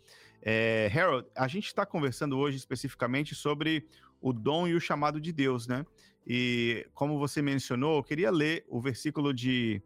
[0.43, 3.87] É, Harold, a gente está conversando hoje especificamente sobre
[4.21, 5.85] o dom e o chamado de Deus, né?
[6.27, 9.83] E como você mencionou, eu queria ler o versículo de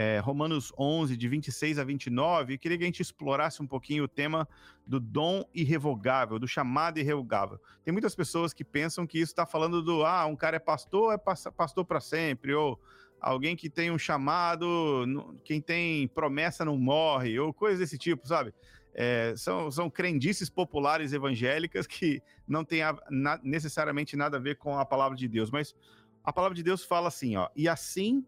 [0.00, 4.04] é, Romanos 11, de 26 a 29, e queria que a gente explorasse um pouquinho
[4.04, 4.48] o tema
[4.86, 7.58] do dom irrevogável, do chamado irrevogável.
[7.82, 11.14] Tem muitas pessoas que pensam que isso está falando do, ah, um cara é pastor,
[11.14, 11.18] é
[11.50, 12.78] pastor para sempre, ou
[13.20, 18.54] alguém que tem um chamado, quem tem promessa não morre, ou coisas desse tipo, sabe?
[18.94, 24.58] É, são, são crendices populares evangélicas que não têm a, na, necessariamente nada a ver
[24.58, 25.74] com a palavra de Deus, mas
[26.22, 28.24] a palavra de Deus fala assim, ó, e assim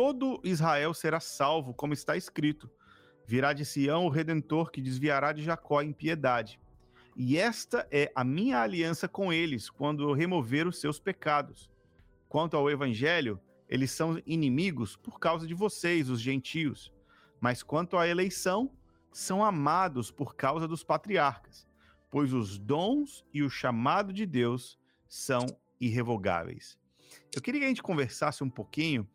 [0.00, 2.70] todo Israel será salvo, como está escrito.
[3.26, 6.58] Virá de Sião o redentor que desviará de Jacó em piedade.
[7.14, 11.68] E esta é a minha aliança com eles quando eu remover os seus pecados.
[12.30, 16.90] Quanto ao evangelho, eles são inimigos por causa de vocês, os gentios.
[17.38, 18.72] Mas quanto à eleição,
[19.12, 21.68] são amados por causa dos patriarcas,
[22.10, 25.44] pois os dons e o chamado de Deus são
[25.78, 26.78] irrevogáveis.
[27.36, 29.06] Eu queria que a gente conversasse um pouquinho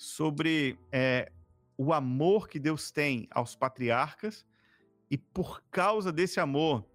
[0.00, 1.30] sobre é,
[1.76, 4.46] o amor que Deus tem aos patriarcas
[5.10, 6.86] e por causa desse amor,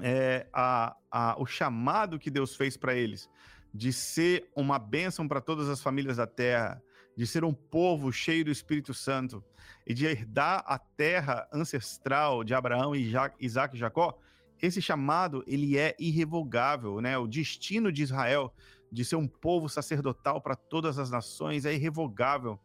[0.00, 3.30] é, a, a, o chamado que Deus fez para eles
[3.72, 6.82] de ser uma bênção para todas as famílias da terra,
[7.16, 9.44] de ser um povo cheio do Espírito Santo
[9.86, 14.18] e de herdar a terra ancestral de Abraão, Isaac e Jacó,
[14.60, 17.16] esse chamado ele é irrevogável, né?
[17.16, 18.52] O destino de Israel
[18.92, 22.60] de ser um povo sacerdotal para todas as nações é irrevogável.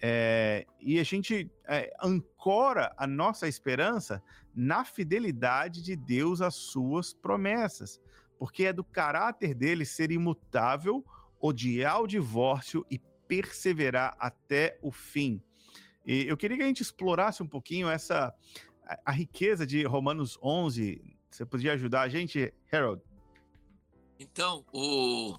[0.00, 4.22] É, e a gente é, ancora a nossa esperança
[4.54, 8.00] na fidelidade de Deus às suas promessas,
[8.38, 11.04] porque é do caráter dele ser imutável,
[11.38, 15.42] odiar o divórcio e perseverar até o fim.
[16.06, 18.34] E eu queria que a gente explorasse um pouquinho essa
[19.04, 21.02] a, riqueza de Romanos 11.
[21.30, 23.02] Você podia ajudar a gente, Harold?
[24.18, 25.36] Então, o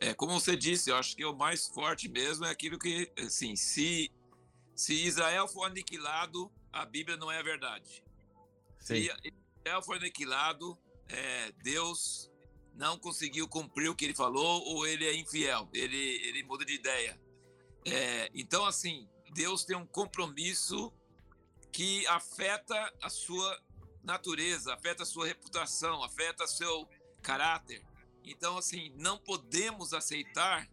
[0.00, 3.54] é, como você disse, eu acho que o mais forte mesmo é aquilo que, assim,
[3.54, 4.10] se,
[4.74, 8.02] se Israel for aniquilado, a Bíblia não é a verdade.
[8.78, 8.94] Sim.
[8.94, 9.12] Se
[9.58, 12.30] Israel for aniquilado, é, Deus
[12.74, 16.72] não conseguiu cumprir o que ele falou ou ele é infiel, ele, ele muda de
[16.72, 17.20] ideia.
[17.84, 20.90] É, então, assim, Deus tem um compromisso
[21.70, 23.60] que afeta a sua
[24.02, 26.88] natureza, afeta a sua reputação, afeta seu
[27.20, 27.84] caráter.
[28.30, 30.68] Então, assim, não podemos aceitar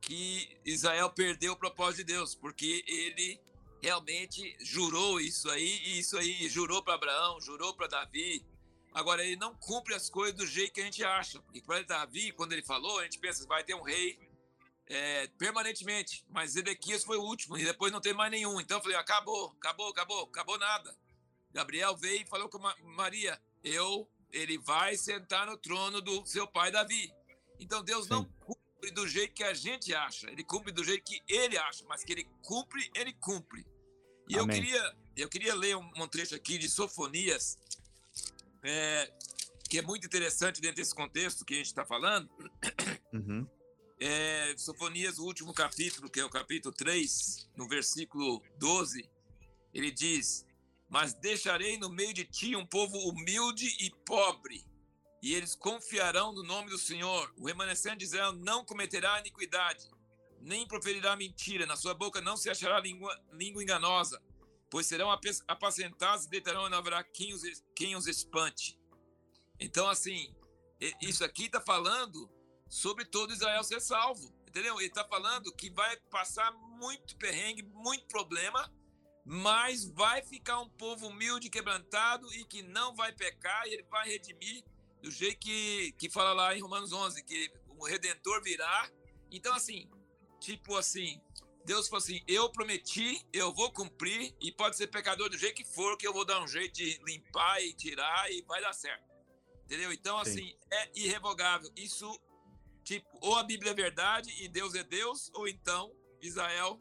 [0.00, 3.40] que Israel perdeu o propósito de Deus, porque ele
[3.80, 8.44] realmente jurou isso aí, e isso aí, jurou para Abraão, jurou para Davi.
[8.92, 11.42] Agora, ele não cumpre as coisas do jeito que a gente acha.
[11.54, 14.18] E para Davi, quando ele falou, a gente pensa, vai ter um rei
[14.86, 16.24] é, permanentemente.
[16.28, 18.60] Mas Ezequias foi o último, e depois não tem mais nenhum.
[18.60, 20.96] Então eu falei, acabou, acabou, acabou, acabou nada.
[21.52, 22.58] Gabriel veio e falou com
[22.96, 27.12] Maria, eu ele vai sentar no trono do seu pai Davi.
[27.58, 28.10] Então Deus Sim.
[28.10, 31.84] não cumpre do jeito que a gente acha, ele cumpre do jeito que ele acha,
[31.86, 33.66] mas que ele cumpre, ele cumpre.
[34.28, 34.40] E Amém.
[34.40, 37.58] eu queria, eu queria ler um, um trecho aqui de Sofonias,
[38.62, 39.12] é,
[39.68, 42.30] que é muito interessante dentro desse contexto que a gente está falando.
[43.12, 43.46] Uhum.
[43.98, 49.08] É, Sofonias, o último capítulo, que é o capítulo 3, no versículo 12,
[49.74, 50.46] ele diz:
[50.90, 54.66] mas deixarei no meio de ti um povo humilde e pobre,
[55.22, 57.32] e eles confiarão no nome do Senhor.
[57.38, 59.88] O remanescente de Israel não cometerá iniquidade,
[60.40, 64.20] nem proferirá mentira, na sua boca não se achará língua, língua enganosa,
[64.68, 65.10] pois serão
[65.46, 67.42] apacentados e deitarão não haverá quem os,
[67.76, 68.76] quem os espante.
[69.60, 70.34] Então, assim,
[71.00, 72.28] isso aqui está falando
[72.68, 74.34] sobre todo Israel ser salvo.
[74.48, 74.76] entendeu?
[74.78, 78.72] Ele está falando que vai passar muito perrengue, muito problema,
[79.32, 84.08] mas vai ficar um povo humilde, quebrantado e que não vai pecar, e ele vai
[84.08, 84.64] redimir
[85.00, 88.90] do jeito que, que fala lá em Romanos 11, que o Redentor virá.
[89.30, 89.88] Então, assim,
[90.40, 91.22] tipo assim,
[91.64, 95.64] Deus falou assim: eu prometi, eu vou cumprir, e pode ser pecador do jeito que
[95.64, 99.08] for, que eu vou dar um jeito de limpar e tirar e vai dar certo.
[99.64, 99.92] Entendeu?
[99.92, 100.56] Então, assim, Sim.
[100.72, 101.70] é irrevogável.
[101.76, 102.20] Isso,
[102.82, 106.80] tipo, ou a Bíblia é verdade e Deus é Deus, ou então Israel,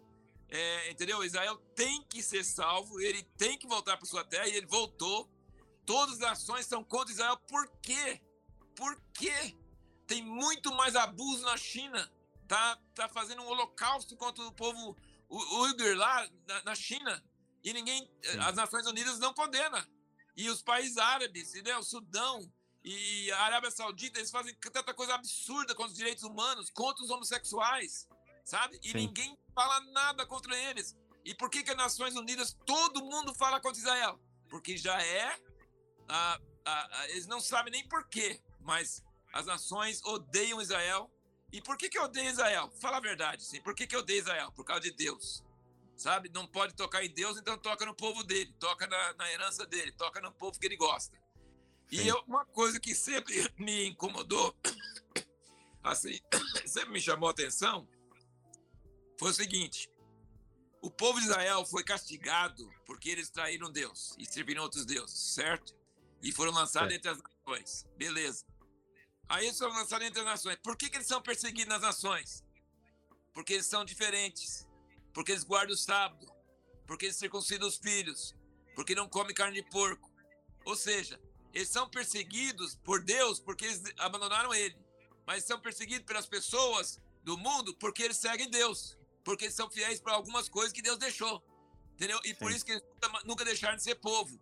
[0.50, 1.24] é, entendeu?
[1.24, 5.30] Israel tem que ser salvo, ele tem que voltar para sua terra, e ele voltou.
[5.86, 7.38] Todas as ações são contra Israel.
[7.48, 8.22] Por quê?
[8.76, 9.56] Por quê?
[10.06, 12.12] Tem muito mais abuso na China
[12.50, 14.98] tá, tá fazendo um holocausto contra o povo
[15.30, 17.24] Uyghur lá na, na China
[17.64, 18.40] e ninguém, Sim.
[18.40, 19.88] as Nações Unidas não condena.
[20.36, 22.52] E os países árabes, né, o Sudão
[22.84, 27.12] e a Arábia Saudita, eles fazem tanta coisa absurda contra os direitos humanos, contra os
[27.12, 28.08] homossexuais,
[28.50, 28.80] sabe?
[28.82, 28.98] E Sim.
[28.98, 30.98] ninguém fala nada contra eles.
[31.24, 34.20] E por que que as Nações Unidas, todo mundo fala contra Israel?
[34.50, 35.40] Porque já é,
[36.08, 41.12] a, a, a, eles não sabem nem por quê, mas as nações odeiam Israel
[41.52, 42.72] e por que, que eu odeio Israel?
[42.80, 43.62] Fala a verdade, sim.
[43.62, 44.52] Por que, que eu odeio Israel?
[44.52, 45.44] Por causa de Deus.
[45.96, 46.30] Sabe?
[46.34, 49.92] Não pode tocar em Deus, então toca no povo dele, toca na, na herança dele,
[49.92, 51.16] toca no povo que ele gosta.
[51.88, 51.98] Sim.
[51.98, 54.56] E eu, uma coisa que sempre me incomodou,
[55.84, 56.20] assim,
[56.66, 57.88] sempre me chamou a atenção,
[59.20, 59.92] foi o seguinte:
[60.82, 65.76] o povo de Israel foi castigado porque eles traíram Deus e serviram outros deuses, certo?
[66.24, 67.86] E foram lançados entre as nações.
[67.98, 68.46] Beleza.
[69.28, 70.58] Aí eles foram lançados entre as nações.
[70.64, 72.44] Por que, que eles são perseguidos nas nações?
[73.34, 74.68] Porque eles são diferentes.
[75.14, 76.28] Porque eles guardam o sábado.
[76.88, 78.36] Porque eles circuncidam os filhos.
[78.76, 80.12] Porque não comem carne de porco.
[80.66, 81.22] Ou seja,
[81.54, 84.78] eles são perseguidos por Deus porque eles abandonaram ele.
[85.26, 88.99] Mas são perseguidos pelas pessoas do mundo porque eles seguem Deus.
[89.30, 91.40] Porque eles são fiéis para algumas coisas que Deus deixou.
[91.94, 92.20] Entendeu?
[92.26, 92.56] E por Sim.
[92.56, 92.84] isso que eles
[93.26, 94.42] nunca deixaram de ser povo.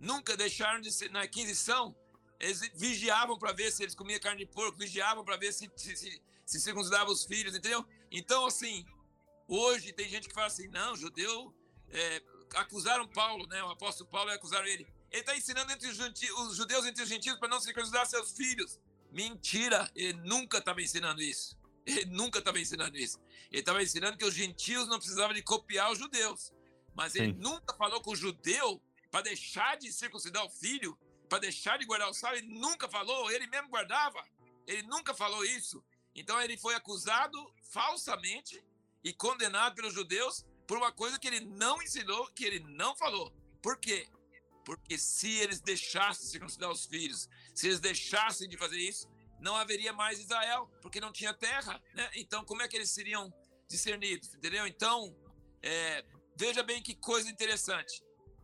[0.00, 1.94] Nunca deixaram de ser, na aquisição,
[2.40, 5.94] eles vigiavam para ver se eles comiam carne de porco, vigiavam para ver se, se,
[5.94, 7.84] se, se circuncidavam os filhos, entendeu?
[8.10, 8.86] Então, assim,
[9.46, 11.54] hoje tem gente que fala assim, não, judeu,
[11.90, 12.22] é,
[12.54, 13.62] acusaram Paulo, né?
[13.62, 14.86] O apóstolo Paulo acusaram ele.
[15.10, 18.80] Ele está ensinando entre os, os, judeus entre os gentios para não circuncidar seus filhos.
[19.10, 21.54] Mentira, ele nunca estava ensinando isso.
[21.86, 23.20] Ele nunca estava ensinando isso.
[23.50, 26.52] Ele estava ensinando que os gentios não precisavam de copiar os judeus.
[26.94, 27.38] Mas ele Sim.
[27.38, 30.96] nunca falou com o judeu para deixar de circuncidar o filho
[31.32, 34.22] para deixar de guardar o sábado, ele nunca falou, ele mesmo guardava.
[34.66, 35.82] Ele nunca falou isso.
[36.14, 37.38] Então ele foi acusado
[37.70, 38.62] falsamente
[39.02, 43.32] e condenado pelos judeus por uma coisa que ele não ensinou, que ele não falou.
[43.62, 44.06] Por quê?
[44.62, 49.08] Porque se eles deixassem de circuncidar os filhos, se eles deixassem de fazer isso,
[49.42, 52.08] não haveria mais Israel, porque não tinha terra, né?
[52.14, 53.32] Então, como é que eles seriam
[53.68, 54.66] discernidos, entendeu?
[54.66, 55.14] Então,
[55.60, 56.04] é,
[56.36, 58.02] veja bem que coisa interessante.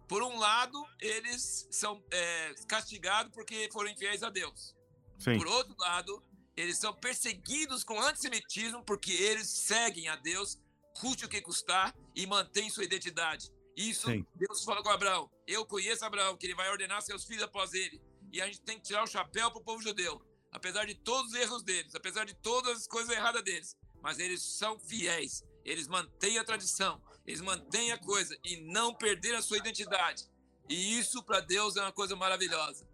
[0.09, 4.75] Por um lado, eles são é, castigados porque foram infiéis a Deus.
[5.19, 5.39] Sim.
[5.39, 6.23] Por outro lado,
[6.57, 10.59] eles são perseguidos com antissemitismo porque eles seguem a Deus,
[11.01, 13.53] custe o que custar, e mantêm sua identidade.
[13.77, 14.27] Isso Sim.
[14.35, 15.31] Deus fala com Abraão.
[15.47, 18.03] Eu conheço Abraão, que ele vai ordenar seus filhos após ele.
[18.33, 20.21] E a gente tem que tirar o chapéu para o povo judeu.
[20.51, 23.77] Apesar de todos os erros deles, apesar de todas as coisas erradas deles.
[24.03, 25.45] Mas eles são fiéis.
[25.65, 27.01] Eles mantêm a tradição.
[27.27, 30.25] Eles mantêm a coisa e não perderam a sua identidade.
[30.69, 32.87] E isso para Deus é uma coisa maravilhosa.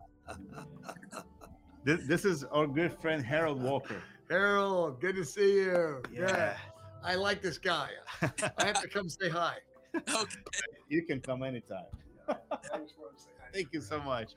[1.84, 4.02] This, this is our good friend Harold Walker.
[4.30, 6.02] Harold, good to see you.
[6.10, 6.30] Yeah.
[6.30, 6.58] yeah.
[7.04, 7.90] I like this guy.
[8.22, 9.58] I have to come say hi.
[9.94, 10.40] Okay.
[10.88, 11.86] You can come anytime.
[13.52, 14.34] Thank you so much.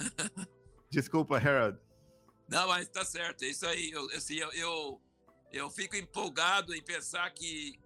[0.96, 1.78] Desculpa, Harold.
[2.48, 3.42] Não, mas tá certo.
[3.42, 3.90] É isso aí.
[3.90, 5.00] Eu, assim, eu, eu,
[5.52, 7.78] eu fico empolgado em pensar que,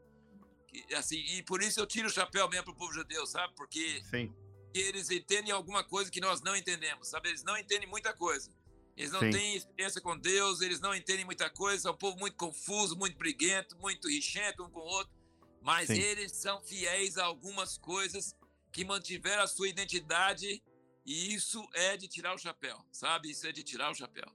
[0.68, 3.52] que, assim, e por isso eu tiro o chapéu mesmo pro povo judeu, sabe?
[3.56, 4.32] Porque Sim.
[4.72, 7.30] eles entendem alguma coisa que nós não entendemos, sabe?
[7.30, 8.48] Eles não entendem muita coisa.
[8.96, 9.30] Eles não Sim.
[9.30, 13.18] têm experiência com Deus, eles não entendem muita coisa, são um povo muito confuso, muito
[13.18, 15.12] briguento, muito rixento um com o outro,
[15.60, 15.98] mas Sim.
[15.98, 18.36] eles são fiéis a algumas coisas
[18.70, 20.62] que mantiveram a sua identidade
[21.04, 23.30] e isso é de tirar o chapéu, sabe?
[23.30, 24.26] Isso é de tirar o chapéu.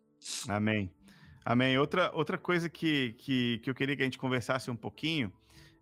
[0.47, 0.91] Amém.
[1.43, 1.77] Amém.
[1.77, 5.31] Outra, outra coisa que, que, que eu queria que a gente conversasse um pouquinho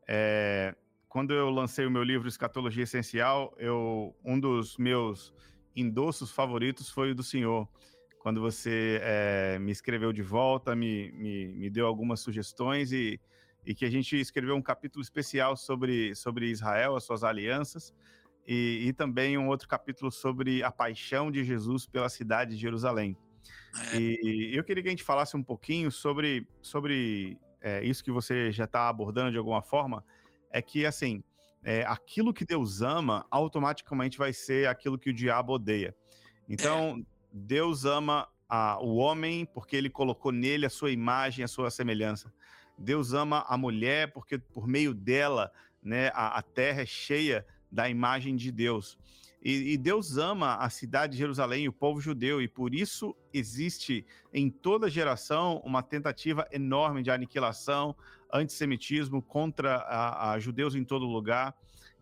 [0.08, 0.76] é
[1.14, 5.32] quando eu lancei o meu livro Escatologia Essencial, eu, um dos meus
[5.76, 7.70] endossos favoritos foi o do senhor.
[8.18, 13.22] Quando você é, me escreveu de volta, me, me, me deu algumas sugestões e,
[13.64, 17.94] e que a gente escreveu um capítulo especial sobre, sobre Israel, as suas alianças,
[18.48, 23.18] e, e também um outro capítulo sobre a paixão de Jesus pela cidade de Jerusalém.
[23.94, 23.98] É.
[23.98, 28.52] E eu queria que a gente falasse um pouquinho sobre, sobre é, isso que você
[28.52, 30.04] já está abordando de alguma forma,
[30.52, 31.24] é que, assim,
[31.64, 35.96] é, aquilo que Deus ama, automaticamente vai ser aquilo que o diabo odeia.
[36.48, 37.04] Então, é.
[37.32, 42.32] Deus ama a, o homem porque ele colocou nele a sua imagem, a sua semelhança.
[42.78, 47.90] Deus ama a mulher porque por meio dela, né, a, a terra é cheia da
[47.90, 48.98] imagem de Deus.
[49.44, 54.06] E, e, Deus ama a cidade de Jerusalém, o povo judeu, e por isso existe
[54.34, 57.94] em toda geração uma tentativa enorme de aniquilação,
[58.32, 61.54] antissemitismo contra a, a judeus em todo lugar.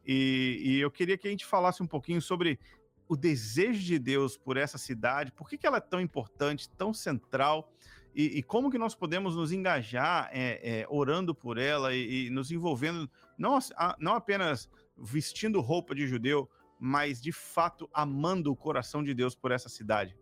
[0.05, 2.59] E, e, eu queria que a gente falasse um pouquinho sobre
[3.07, 6.93] o desejo de Deus por essa cidade, por que, que ela é tão importante, tão
[6.93, 7.73] central,
[8.13, 12.29] e, e como que nós podemos nos engajar é, é, orando por ela e, e,
[12.29, 13.57] nos envolvendo, não,
[13.99, 14.69] não apenas
[15.01, 16.49] vestindo roupa de judeu,
[16.79, 20.17] mas de fato amando o coração de Deus por essa cidade?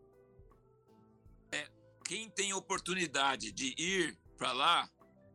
[1.51, 1.69] É,
[2.05, 4.89] quem tem oportunidade de ir para lá,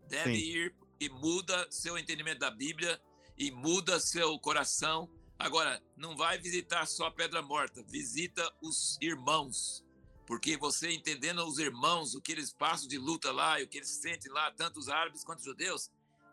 [0.09, 0.40] deve Sim.
[0.40, 3.01] ir e muda seu entendimento da Bíblia
[3.36, 5.11] e muda seu coração.
[5.38, 9.84] Agora, não vai visitar só a Pedra Morta, visita os irmãos.
[10.26, 13.76] Porque você entendendo os irmãos, o que eles passam de luta lá e o que
[13.76, 15.90] eles sentem lá, tanto os árabes quanto os judeus,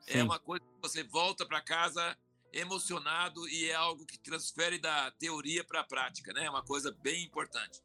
[0.08, 0.20] é Sim.
[0.20, 2.18] é uma coisa que você volta para casa
[2.54, 6.46] emocionado e é algo que transfere da teoria para a prática, né?
[6.46, 7.82] É uma coisa bem importante.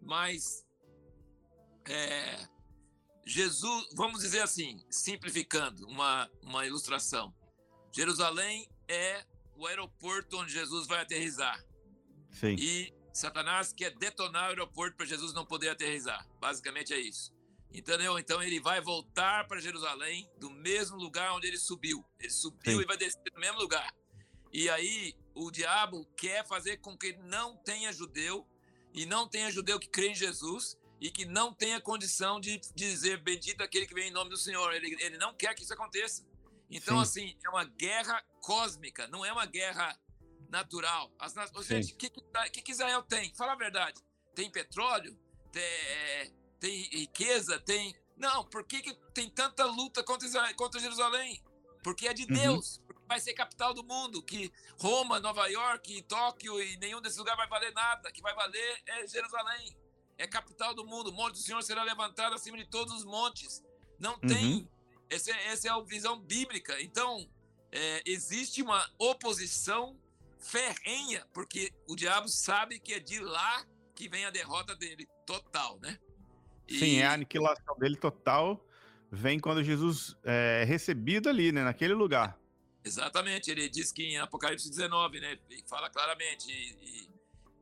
[0.00, 0.64] Mas
[1.86, 2.46] é,
[3.26, 7.34] Jesus, vamos dizer assim, simplificando uma, uma ilustração.
[7.92, 9.24] Jerusalém é
[9.56, 11.64] o aeroporto onde Jesus vai aterrizar.
[12.30, 12.56] Sim.
[12.58, 16.26] E Satanás quer detonar o aeroporto para Jesus não poder aterrizar.
[16.40, 17.32] Basicamente é isso.
[17.72, 18.18] Entendeu?
[18.18, 22.04] Então ele vai voltar para Jerusalém do mesmo lugar onde ele subiu.
[22.18, 22.82] Ele subiu Sim.
[22.82, 23.92] e vai descer no mesmo lugar.
[24.54, 28.46] E aí o diabo quer fazer com que não tenha judeu
[28.94, 33.20] e não tenha judeu que crê em Jesus e que não tenha condição de dizer
[33.20, 34.72] bendito aquele que vem em nome do Senhor.
[34.72, 36.24] Ele, ele não quer que isso aconteça.
[36.70, 37.24] Então, Sim.
[37.24, 39.98] assim, é uma guerra cósmica, não é uma guerra
[40.48, 41.12] natural.
[41.18, 41.34] As,
[41.66, 42.08] gente, o que,
[42.52, 43.34] que, que, Israel tem?
[43.34, 44.00] Fala a verdade.
[44.36, 45.18] Tem petróleo?
[45.50, 47.58] Tem, é, tem riqueza?
[47.58, 47.92] Tem.
[48.16, 51.42] Não, por que, que tem tanta luta contra, Israel, contra Jerusalém?
[51.82, 52.28] Porque é de uhum.
[52.28, 57.38] Deus vai ser capital do mundo, que Roma, Nova York, Tóquio e nenhum desses lugares
[57.38, 59.76] vai valer nada, que vai valer é Jerusalém.
[60.16, 61.10] É capital do mundo.
[61.10, 63.62] O monte do Senhor será levantado acima de todos os montes.
[63.98, 64.28] Não uhum.
[64.28, 64.68] tem.
[65.10, 66.80] Essa é, essa é a visão bíblica.
[66.80, 67.28] Então,
[67.72, 69.98] é, existe uma oposição
[70.38, 75.78] ferrenha, porque o diabo sabe que é de lá que vem a derrota dele total,
[75.80, 75.98] né?
[76.68, 76.78] E...
[76.78, 78.64] Sim, é a aniquilação dele total
[79.10, 82.38] vem quando Jesus é recebido ali, né, naquele lugar.
[82.84, 87.08] Exatamente, ele diz que em Apocalipse 19, né, fala claramente, e,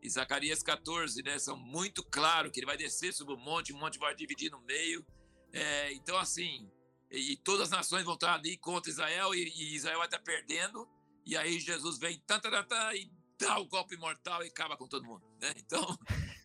[0.03, 3.77] e, Zacarias 14, né, são muito claros que ele vai descer sobre o monte, o
[3.77, 5.07] monte vai dividir no meio.
[5.53, 6.69] É, então, assim,
[7.09, 10.19] e, e, todas as nações vão estar ali contra Israel, e, e Israel vai estar
[10.19, 10.89] perdendo,
[11.25, 13.09] e aí Jesus vem tanta, tanta, e
[13.39, 15.23] dá o golpe mortal e acaba com todo mundo.
[15.41, 15.55] Né?
[15.57, 15.99] Então.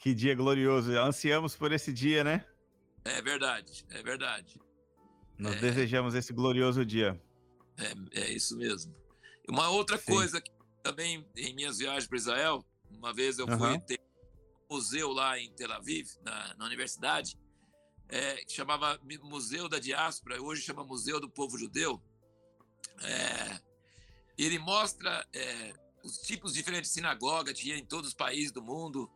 [0.00, 2.46] Que dia glorioso, ansiamos por esse dia, né?
[3.04, 4.60] É verdade, é verdade.
[5.36, 5.60] Nós é...
[5.60, 7.20] desejamos esse glorioso dia.
[7.78, 8.94] É, é isso mesmo.
[9.48, 10.04] Uma outra Sim.
[10.04, 10.50] coisa que
[10.82, 13.58] também em minhas viagens para Israel, uma vez eu uhum.
[13.58, 14.00] fui ter
[14.68, 17.38] um museu lá em Tel Aviv, na, na universidade,
[18.08, 22.02] é, que chamava Museu da Diáspora, hoje chama Museu do Povo Judeu.
[23.02, 23.60] É,
[24.36, 28.62] ele mostra é, os tipos diferentes de sinagoga que tinha em todos os países do
[28.62, 29.10] mundo.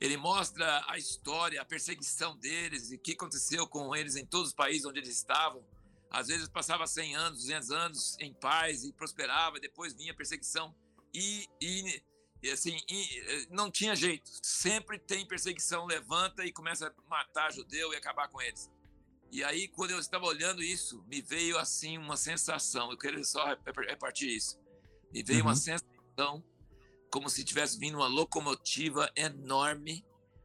[0.00, 4.48] Ele mostra a história, a perseguição deles e o que aconteceu com eles em todos
[4.48, 5.64] os países onde eles estavam.
[6.10, 10.74] Às vezes passava 100 anos, 200 anos em paz e prosperava, depois vinha perseguição
[11.12, 12.02] e, e,
[12.42, 14.30] e assim, e, não tinha jeito.
[14.42, 18.70] Sempre tem perseguição, levanta e começa a matar judeu e acabar com eles.
[19.30, 22.90] E aí, quando eu estava olhando isso, me veio assim uma sensação.
[22.90, 23.44] Eu quero só
[23.88, 24.58] repartir isso.
[25.12, 25.46] Me veio uhum.
[25.46, 26.44] uma sensação
[27.10, 30.04] como se tivesse vindo uma locomotiva enorme,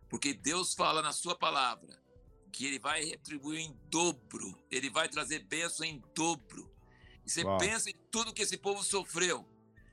[0.10, 2.01] porque Deus fala na sua palavra
[2.52, 6.70] que ele vai retribuir em dobro, ele vai trazer bênção em dobro.
[7.26, 7.58] E você Uau.
[7.58, 9.48] pensa em tudo que esse povo sofreu.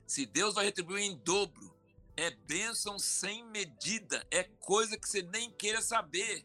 [0.06, 1.74] Se Deus vai retribuir em dobro,
[2.16, 6.44] é bênção sem medida, é coisa que você nem queira saber.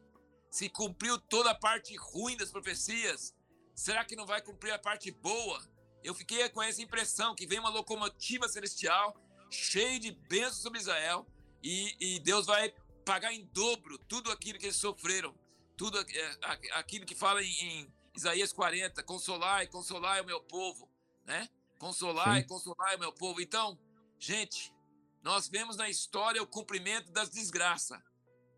[0.52, 3.34] Se cumpriu toda a parte ruim das profecias,
[3.74, 5.62] será que não vai cumprir a parte boa?
[6.04, 9.16] Eu fiquei com essa impressão que vem uma locomotiva celestial
[9.50, 11.26] cheia de bênçãos sobre Israel
[11.64, 12.74] e, e Deus vai
[13.06, 15.34] pagar em dobro tudo aquilo que eles sofreram
[15.78, 16.38] tudo é,
[16.74, 20.90] aquilo que fala em, em Isaías 40, consolai, consolai o meu povo,
[21.26, 21.50] né?
[21.80, 22.48] Consolai, Sim.
[22.48, 23.42] consolai o meu povo.
[23.42, 23.78] Então,
[24.20, 24.74] gente,
[25.22, 28.02] nós vemos na história o cumprimento das desgraças,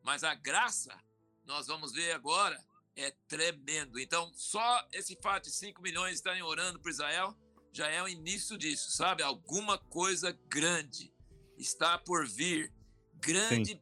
[0.03, 0.99] Mas a graça,
[1.45, 2.63] nós vamos ver agora,
[2.95, 3.99] é tremendo.
[3.99, 7.35] Então, só esse fato de 5 milhões estarem orando por Israel
[7.71, 9.21] já é o início disso, sabe?
[9.21, 11.13] Alguma coisa grande
[11.57, 12.73] está por vir.
[13.15, 13.81] Grande, Sim.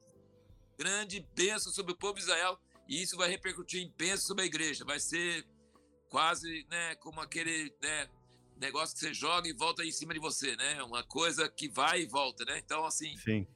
[0.77, 2.59] grande bênção sobre o povo de Israel.
[2.87, 4.83] E isso vai repercutir em sobre a igreja.
[4.85, 5.45] Vai ser
[6.09, 8.09] quase né, como aquele né,
[8.57, 10.83] negócio que você joga e volta em cima de você, né?
[10.83, 12.59] Uma coisa que vai e volta, né?
[12.59, 13.47] Então, assim, Sim.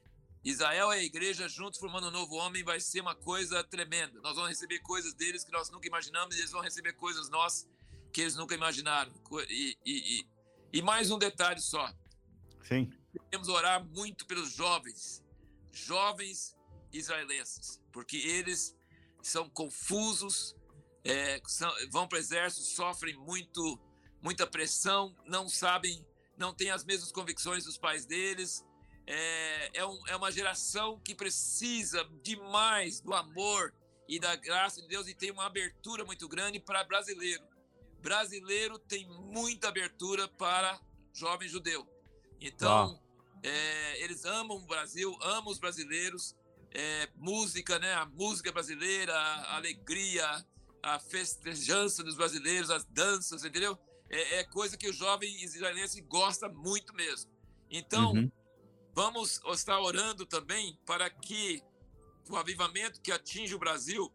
[0.43, 4.19] Israel e a igreja juntos formando um novo homem vai ser uma coisa tremenda.
[4.21, 7.67] Nós vamos receber coisas deles que nós nunca imaginamos e eles vão receber coisas nossas
[8.13, 9.11] que eles nunca imaginaram.
[9.49, 10.27] E, e, e,
[10.73, 11.93] e mais um detalhe só.
[12.63, 12.91] Sim.
[13.29, 15.23] Temos orar muito pelos jovens,
[15.71, 16.55] jovens
[16.93, 18.76] israelenses, porque eles
[19.21, 20.55] são confusos,
[21.03, 23.79] é, são, vão para o exército, sofrem muito,
[24.21, 26.05] muita pressão, não sabem,
[26.37, 28.63] não têm as mesmas convicções dos pais deles.
[29.05, 33.73] É, é, um, é uma geração que precisa demais do amor
[34.07, 37.43] e da graça de Deus e tem uma abertura muito grande para brasileiro.
[38.01, 40.79] Brasileiro tem muita abertura para
[41.13, 41.87] jovem judeu.
[42.39, 43.01] Então,
[43.43, 46.35] é, eles amam o Brasil, amam os brasileiros,
[46.71, 47.93] é, música, né?
[47.93, 50.45] A música brasileira, a alegria,
[50.81, 53.77] a festejança dos brasileiros, as danças, entendeu?
[54.09, 57.31] É, é coisa que o jovem israelense gosta muito mesmo.
[57.69, 58.31] Então, uhum.
[58.93, 61.61] vamos estar orando também para que
[62.29, 64.11] o avivamento que atinge o Brasil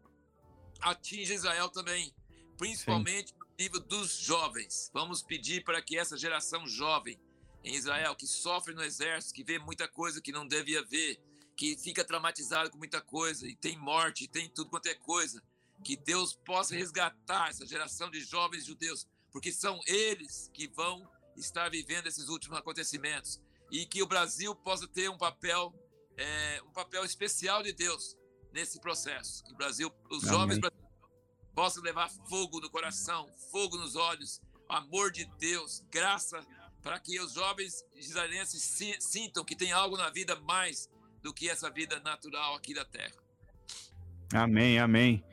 [0.81, 2.13] atinja Israel também,
[2.57, 3.35] principalmente Sim.
[3.39, 4.89] no nível dos jovens.
[4.93, 7.19] Vamos pedir para que essa geração jovem
[7.63, 11.19] em Israel, que sofre no exército, que vê muita coisa que não devia ver,
[11.55, 15.41] que fica traumatizado com muita coisa, e tem morte, e tem tudo quanto é coisa.
[15.83, 21.69] Que Deus possa resgatar essa geração de jovens judeus, porque são eles que vão estar
[21.69, 23.39] vivendo esses últimos acontecimentos.
[23.71, 25.73] E que o Brasil possa ter um papel,
[26.15, 28.15] é, um papel especial de Deus
[28.51, 29.43] nesse processo.
[29.43, 30.59] Que o Brasil, os Amém.
[30.59, 30.59] jovens
[31.53, 36.45] possam levar fogo no coração, fogo nos olhos, amor de Deus, graça
[36.83, 38.61] para que os jovens israelenses
[38.99, 40.89] sintam que tem algo na vida mais
[41.23, 43.15] do que essa vida natural aqui da terra.
[44.33, 45.23] Amém, amém.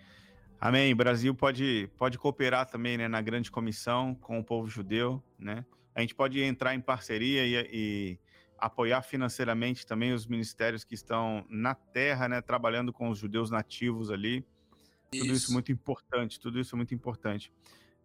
[0.60, 0.92] Amém.
[0.92, 5.22] O Brasil pode, pode cooperar também né, na grande comissão com o povo judeu.
[5.38, 5.64] Né?
[5.94, 8.18] A gente pode entrar em parceria e, e
[8.58, 14.10] apoiar financeiramente também os ministérios que estão na terra, né, trabalhando com os judeus nativos
[14.10, 14.44] ali.
[15.12, 15.24] Isso.
[15.24, 17.52] Tudo isso é muito importante, tudo isso é muito importante.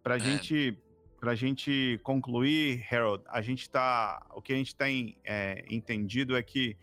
[0.02, 0.20] Para a é.
[0.20, 0.78] gente
[1.22, 6.42] a gente concluir, Harold, a gente tá, o que a gente tem é, entendido é
[6.42, 6.76] que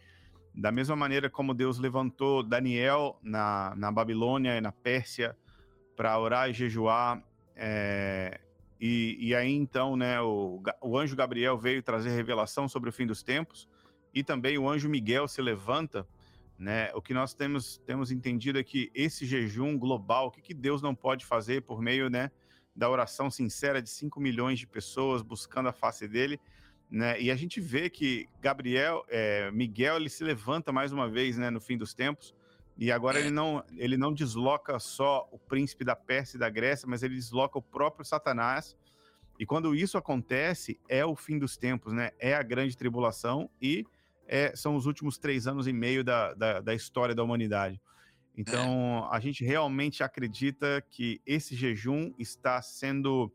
[0.54, 5.36] da mesma maneira como Deus levantou Daniel na, na Babilônia e na Pérsia
[5.96, 7.24] para orar e jejuar,
[7.56, 8.40] é,
[8.80, 13.06] e, e, aí então, né, o, o anjo Gabriel veio trazer revelação sobre o fim
[13.06, 13.68] dos tempos,
[14.14, 16.08] e também o anjo Miguel se levanta,
[16.58, 16.92] né?
[16.94, 20.82] O que nós temos temos entendido é que esse jejum global, o que, que Deus
[20.82, 22.30] não pode fazer por meio, né,
[22.76, 26.40] da oração sincera de 5 milhões de pessoas buscando a face dele,
[26.94, 27.20] né?
[27.20, 31.50] E a gente vê que Gabriel, é, Miguel, ele se levanta mais uma vez, né,
[31.50, 32.36] no fim dos tempos.
[32.78, 36.88] E agora ele não, ele não desloca só o príncipe da Pérsia e da Grécia,
[36.88, 38.78] mas ele desloca o próprio Satanás.
[39.40, 42.12] E quando isso acontece, é o fim dos tempos, né?
[42.20, 43.84] É a grande tribulação e
[44.28, 47.82] é, são os últimos três anos e meio da, da, da história da humanidade.
[48.38, 49.16] Então, é.
[49.16, 53.32] a gente realmente acredita que esse jejum está sendo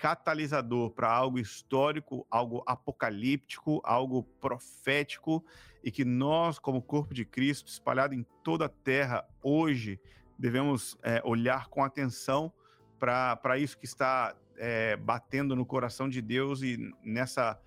[0.00, 5.44] catalisador para algo histórico, algo apocalíptico, algo profético,
[5.84, 10.00] e que nós, como corpo de Cristo, espalhado em toda a terra, hoje,
[10.38, 12.52] devemos é, olhar com atenção
[12.98, 17.60] para isso que está é, batendo no coração de Deus e nessa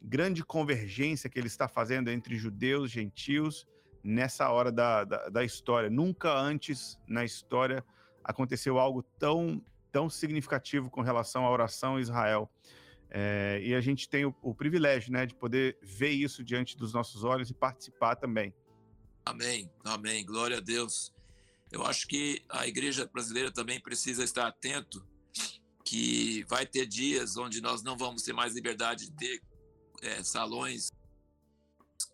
[0.00, 3.66] grande convergência que ele está fazendo entre judeus, gentios
[4.04, 5.90] nessa hora da, da, da, história.
[5.90, 7.84] Nunca antes na história
[8.22, 9.62] aconteceu algo tão,
[9.92, 12.50] tão significativo com relação à oração em Israel.
[13.10, 16.92] É, e a gente tem o, o, privilégio né, de poder ver isso diante dos
[16.92, 18.54] nossos olhos e participar também.
[19.24, 21.12] Amém, amém, glória a Deus.
[21.70, 25.06] Eu acho que a igreja brasileira também precisa estar atento
[25.84, 29.42] que vai ter dias onde nós não vamos ter mais liberdade de ter
[30.02, 30.90] é, salões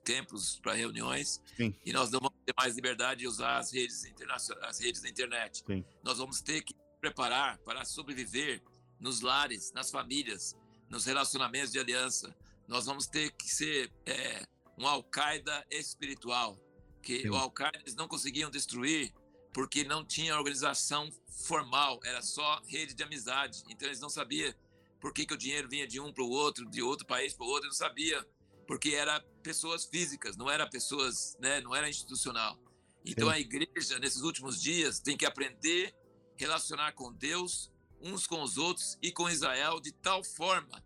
[0.04, 1.74] templos para reuniões Sim.
[1.84, 5.08] e nós não vamos ter mais liberdade de usar as redes internacionais, as redes da
[5.08, 5.64] internet.
[5.66, 5.84] Sim.
[6.02, 8.62] Nós vamos ter que preparar para sobreviver
[8.98, 10.56] nos lares, nas famílias,
[10.88, 12.34] nos relacionamentos de aliança.
[12.66, 14.46] Nós vamos ter que ser é,
[14.78, 16.58] um Al-Qaeda espiritual,
[17.02, 17.28] que Sim.
[17.28, 19.12] o Al-Qaeda eles não conseguiam destruir
[19.52, 23.62] porque não tinha organização formal, era só rede de amizade.
[23.68, 24.54] Então eles não sabiam
[24.98, 27.44] por que, que o dinheiro vinha de um para o outro, de outro país para
[27.44, 28.26] o outro, não sabia
[28.66, 32.58] porque era pessoas físicas, não era pessoas, né, não era institucional.
[33.04, 33.34] Então Sim.
[33.34, 35.94] a igreja, nesses últimos dias, tem que aprender
[36.36, 37.70] relacionar com Deus,
[38.00, 40.84] uns com os outros e com Israel, de tal forma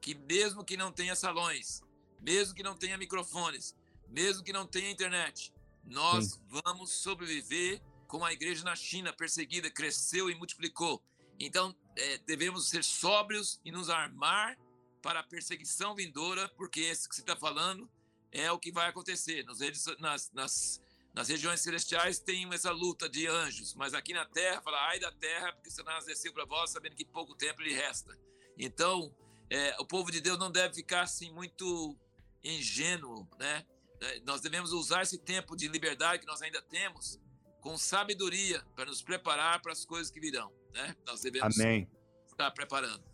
[0.00, 1.82] que, mesmo que não tenha salões,
[2.20, 3.76] mesmo que não tenha microfones,
[4.08, 5.52] mesmo que não tenha internet,
[5.84, 6.40] nós Sim.
[6.64, 11.02] vamos sobreviver como a igreja na China, perseguida, cresceu e multiplicou.
[11.38, 14.58] Então, é, devemos ser sóbrios e nos armar
[15.00, 17.88] para a perseguição vindoura, porque esse que você está falando
[18.32, 19.44] é o que vai acontecer.
[19.44, 19.58] Nos,
[19.98, 20.82] nas, nas,
[21.14, 25.10] nas regiões celestiais tem essa luta de anjos, mas aqui na terra, fala, ai da
[25.10, 28.16] terra, porque Satanás desceu para vós, sabendo que pouco tempo lhe resta.
[28.56, 29.12] Então,
[29.50, 31.96] é, o povo de Deus não deve ficar assim muito
[32.44, 33.64] ingênuo, né?
[34.00, 37.20] É, nós devemos usar esse tempo de liberdade que nós ainda temos
[37.60, 40.96] com sabedoria para nos preparar para as coisas que virão, né?
[41.06, 41.90] Nós devemos Amém.
[42.26, 43.04] estar preparando.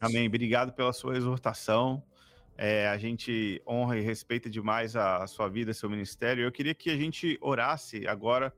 [0.00, 0.26] Amém.
[0.26, 2.02] Obrigado pela sua exortação.
[2.56, 6.44] É, a gente honra e respeita demais a, a, sua vida, seu ministério.
[6.44, 8.52] Eu queria que a gente orasse agora,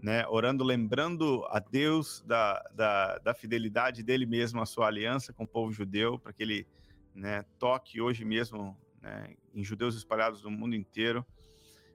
[0.00, 0.26] né?
[0.28, 5.48] Orando, lembrando a Deus da, da, da fidelidade dele mesmo, a sua aliança com o
[5.48, 6.66] povo judeu, para que ele
[7.14, 11.24] né, toque hoje mesmo né, em judeus espalhados no mundo inteiro,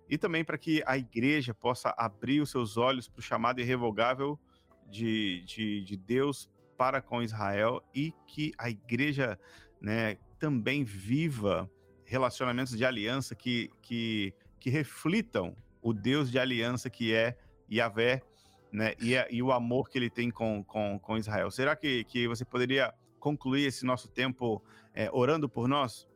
[0.07, 4.39] e também para que a igreja possa abrir os seus olhos para o chamado irrevogável
[4.87, 9.39] de, de, de, Deus para com Israel e que a igreja
[9.79, 11.69] né, também viva
[12.05, 17.37] relacionamentos de aliança que, que, que reflitam o Deus de aliança que é
[17.71, 18.23] Yahvé
[18.71, 21.51] né, e, a, e o amor que ele tem com, com, com Israel.
[21.51, 24.63] Será que, que você poderia concluir esse nosso tempo
[24.93, 26.07] é, orando por nós?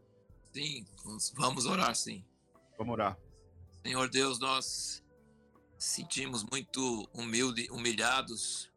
[0.52, 0.86] Sim,
[1.36, 2.24] vamos orar, sim.
[2.78, 3.18] Vamos orar.
[3.86, 5.04] Senhor Deus, nós
[5.78, 8.73] sentimos muito humilde, humilhados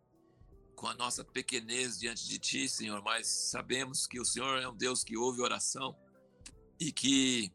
[0.77, 4.77] com a nossa pequenez diante de Ti, Senhor, mas sabemos que o Senhor é um
[4.77, 5.97] Deus que ouve oração
[6.79, 7.51] e que,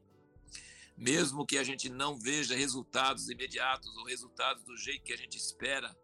[0.97, 5.37] mesmo que a gente não veja resultados imediatos ou resultados do jeito que a gente
[5.37, 5.95] espera,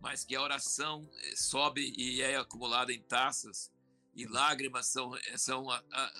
[0.00, 3.70] mas que a oração eh, sobe e é acumulada em taças,
[4.16, 6.12] e lágrimas são, eh, são a, a,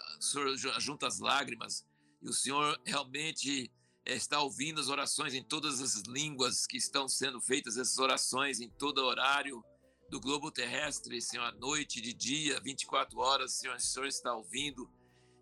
[0.74, 1.86] a, junto às lágrimas,
[2.20, 3.72] e o Senhor realmente
[4.04, 8.60] eh, está ouvindo as orações em todas as línguas que estão sendo feitas, essas orações
[8.60, 9.64] em todo horário
[10.08, 14.88] do globo terrestre, Senhor, à noite, de dia, 24 horas, Senhor, o Senhor está ouvindo,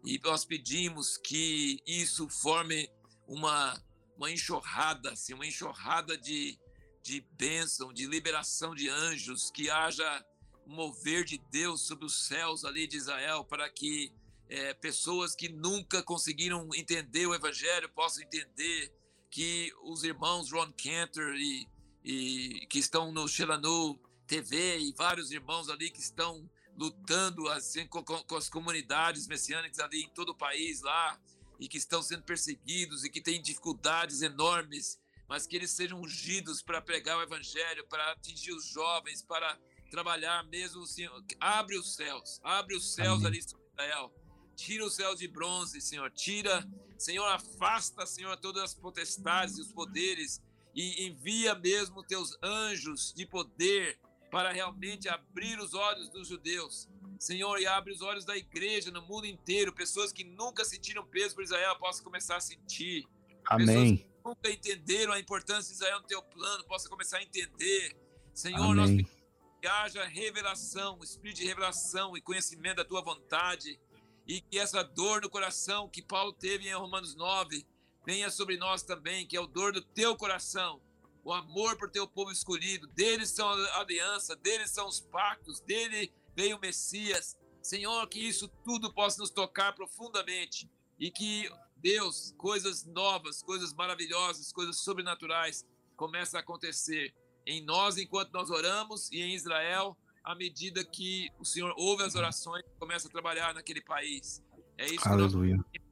[0.05, 2.91] e nós pedimos que isso forme
[3.27, 3.81] uma,
[4.17, 6.59] uma enxurrada, Senhor, uma enxurrada de,
[7.03, 10.25] de bênção, de liberação de anjos, que haja
[10.67, 14.13] mover de Deus sobre os céus ali de Israel, para que
[14.49, 18.93] é, pessoas que nunca conseguiram entender o Evangelho possam entender
[19.31, 21.67] que os irmãos Ron Cantor e,
[22.05, 23.99] e que estão no Shelanu
[24.33, 30.05] TV e vários irmãos ali que estão lutando assim com, com, as comunidades messiânicas ali
[30.05, 31.20] em todo o país lá
[31.61, 36.62] e que estão sendo perseguidos e que têm dificuldades enormes, mas que eles sejam ungidos
[36.62, 39.59] para pregar o evangelho, para atingir os jovens, para
[39.91, 41.22] trabalhar mesmo, Senhor.
[41.39, 43.26] Abre os céus, abre os céus Amém.
[43.26, 44.11] ali sobre Israel.
[44.57, 46.11] Tira os céus de bronze, Senhor.
[46.11, 46.66] Tira,
[46.97, 50.41] Senhor, afasta, Senhor, todas as potestades e os poderes
[50.74, 54.01] e envia mesmo teus anjos de poder
[54.33, 56.89] para realmente abrir os olhos dos judeus.
[57.18, 59.74] Senhor, e abre os olhos da igreja no mundo inteiro.
[59.74, 63.07] Pessoas que nunca sentiram peso por Israel possam começar a sentir.
[63.45, 63.66] Amém.
[63.66, 67.95] Pessoas que nunca entenderam a importância de Israel no teu plano possam começar a entender.
[68.33, 68.74] Senhor, Amém.
[68.74, 69.22] nós pedimos
[69.61, 73.78] que haja revelação, espírito de revelação e conhecimento da tua vontade,
[74.26, 77.66] e que essa dor no coração que Paulo teve em Romanos 9
[78.07, 80.80] venha sobre nós também, que é o dor do teu coração,
[81.25, 86.12] o amor por teu povo escolhido, deles são a aliança, deles são os pactos, dele
[86.35, 87.39] veio o Messias.
[87.62, 90.68] Senhor, que isso tudo possa nos tocar profundamente
[90.99, 95.64] e que Deus, coisas novas, coisas maravilhosas, coisas sobrenaturais
[95.97, 97.14] comecem a acontecer
[97.47, 102.14] em nós enquanto nós oramos e em Israel à medida que o Senhor ouve as
[102.14, 104.43] orações e começa a trabalhar naquele país.
[104.79, 105.57] É isso Aleluia.
[105.57, 105.83] nós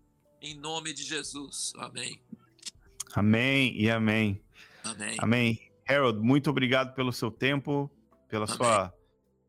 [0.41, 1.73] em nome de Jesus.
[1.77, 2.21] Amém.
[3.13, 4.41] Amém e amém.
[4.85, 5.17] Amém.
[5.19, 5.71] Amém.
[5.89, 7.91] Harold, muito obrigado pelo seu tempo,
[8.29, 8.95] pela sua,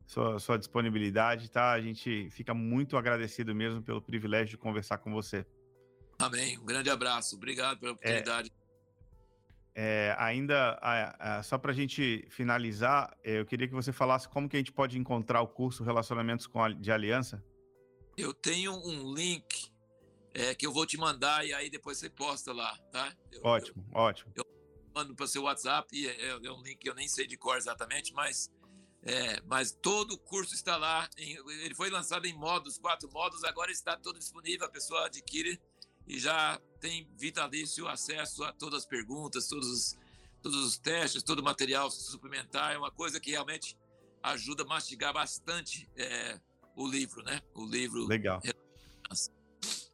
[0.06, 1.72] sua, sua disponibilidade, tá?
[1.72, 5.46] A gente fica muito agradecido mesmo pelo privilégio de conversar com você.
[6.18, 6.58] Amém.
[6.58, 7.36] Um grande abraço.
[7.36, 8.52] Obrigado pela oportunidade.
[8.58, 8.62] É...
[9.74, 10.78] É, ainda,
[11.44, 14.72] só para a gente finalizar, é, eu queria que você falasse como que a gente
[14.72, 17.42] pode encontrar o curso Relacionamentos com, de Aliança.
[18.18, 19.72] Eu tenho um link
[20.34, 23.16] é, que eu vou te mandar e aí depois você posta lá, tá?
[23.32, 24.32] Eu, ótimo, eu, ótimo.
[24.36, 24.46] Eu
[24.94, 27.58] mando para seu WhatsApp e é, é, um link que eu nem sei de cor
[27.58, 28.52] exatamente, mas
[29.04, 31.10] é, mas todo o curso está lá.
[31.18, 34.68] Em, ele foi lançado em modos, quatro modos, agora está todo disponível.
[34.68, 35.60] A pessoa adquire
[36.08, 39.98] e já tem vitalício acesso a todas as perguntas, todos os,
[40.42, 43.78] todos os testes, todo o material suplementar, é uma coisa que realmente
[44.22, 46.40] ajuda a mastigar bastante é,
[46.76, 47.42] o livro, né?
[47.56, 48.06] O livro.
[48.08, 48.42] Legal.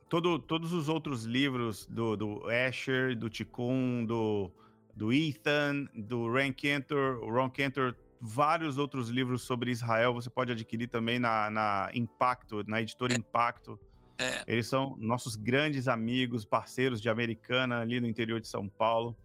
[0.09, 4.51] Todo, todos os outros livros do, do Asher, do Tikkun, do,
[4.97, 10.51] do Ethan, do Ron Cantor, o Ron Cantor, vários outros livros sobre Israel você pode
[10.51, 13.17] adquirir também na, na Impacto, na editora é.
[13.17, 13.79] Impacto.
[14.17, 14.43] É.
[14.47, 19.15] Eles são nossos grandes amigos, parceiros de Americana ali no interior de São Paulo.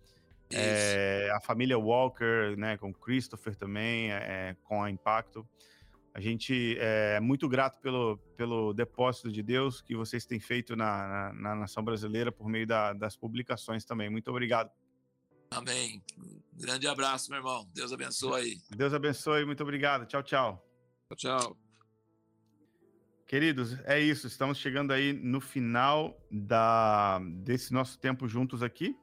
[0.55, 5.49] É, a família Walker, né, com Christopher também, é, com a Impacto.
[6.13, 11.09] A gente é muito grato pelo, pelo depósito de Deus que vocês têm feito na,
[11.09, 14.11] na, na nação brasileira por meio da, das publicações também.
[14.11, 14.71] Muito obrigado.
[15.55, 16.03] Amém.
[16.55, 17.69] grande abraço, meu irmão.
[17.75, 18.61] Deus abençoe.
[18.71, 19.45] Deus abençoe.
[19.45, 20.07] Muito obrigado.
[20.07, 20.67] Tchau, tchau.
[21.09, 21.57] Tchau, tchau.
[23.27, 24.27] Queridos, é isso.
[24.27, 28.97] Estamos chegando aí no final da, desse nosso tempo juntos aqui.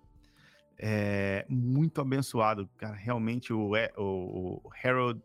[0.78, 2.96] É, muito abençoado, cara.
[2.96, 5.22] Realmente o, o, o Harold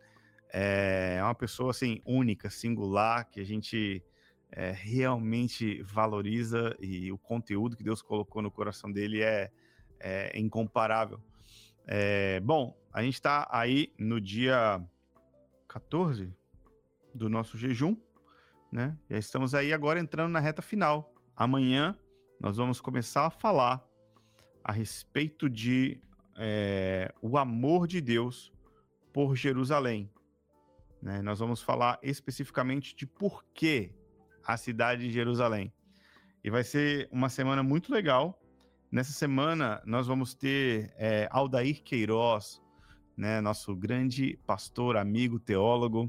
[0.53, 4.03] é uma pessoa assim única, singular, que a gente
[4.51, 9.51] é, realmente valoriza e o conteúdo que Deus colocou no coração dele é,
[10.05, 11.21] é incomparável.
[11.87, 14.81] É, bom, a gente está aí no dia
[15.67, 16.33] 14
[17.15, 17.97] do nosso jejum
[18.75, 18.99] né?
[19.09, 21.15] Já estamos aí agora entrando na reta final.
[21.37, 21.97] Amanhã
[22.41, 23.87] nós vamos começar a falar
[24.65, 26.01] a respeito de
[26.37, 28.53] é, o amor de Deus
[29.13, 30.11] por Jerusalém.
[31.01, 31.23] Né?
[31.23, 33.93] Nós vamos falar especificamente de por que
[34.45, 35.73] a cidade de Jerusalém.
[36.43, 38.43] E vai ser uma semana muito legal.
[38.95, 42.63] Nessa semana nós vamos ter é, Aldair Queiroz,
[43.17, 46.09] né, nosso grande pastor, amigo, teólogo,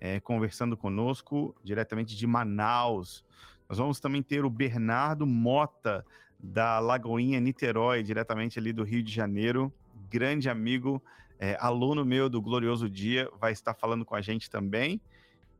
[0.00, 3.24] é, conversando conosco diretamente de Manaus.
[3.68, 6.04] Nós vamos também ter o Bernardo Mota,
[6.36, 9.72] da Lagoinha Niterói, diretamente ali do Rio de Janeiro,
[10.10, 11.00] grande amigo,
[11.38, 15.00] é, aluno meu do Glorioso Dia, vai estar falando com a gente também.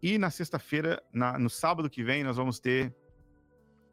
[0.03, 1.01] E na sexta-feira,
[1.39, 2.93] no sábado que vem, nós vamos ter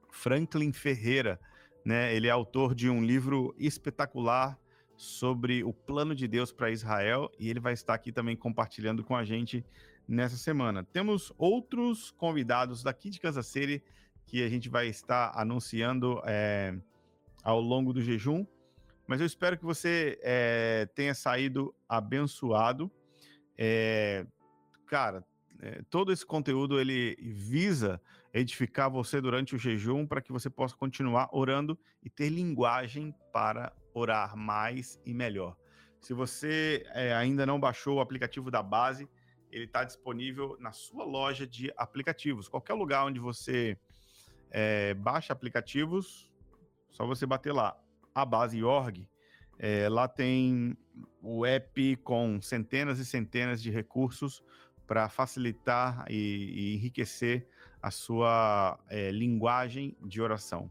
[0.09, 1.39] Franklin Ferreira,
[1.83, 2.13] né?
[2.15, 4.57] Ele é autor de um livro espetacular
[4.95, 9.15] sobre o plano de Deus para Israel e ele vai estar aqui também compartilhando com
[9.15, 9.65] a gente
[10.07, 10.83] nessa semana.
[10.83, 13.83] Temos outros convidados daqui de Kansas City
[14.27, 16.77] que a gente vai estar anunciando é,
[17.43, 18.45] ao longo do jejum,
[19.07, 22.89] mas eu espero que você é, tenha saído abençoado.
[23.57, 24.25] É,
[24.85, 25.25] cara,
[25.89, 28.01] todo esse conteúdo ele visa
[28.33, 33.73] edificar você durante o jejum para que você possa continuar orando e ter linguagem para
[33.93, 35.55] orar mais e melhor.
[35.99, 36.83] Se você
[37.15, 39.07] ainda não baixou o aplicativo da base,
[39.51, 42.47] ele está disponível na sua loja de aplicativos.
[42.47, 43.77] Qualquer lugar onde você
[44.49, 46.31] é, baixa aplicativos,
[46.89, 47.77] só você bater lá,
[48.15, 49.07] a base org.
[49.59, 50.75] É, lá tem
[51.21, 54.43] o app com centenas e centenas de recursos
[54.87, 57.47] para facilitar e, e, enriquecer
[57.81, 60.69] a sua é, linguagem de oração.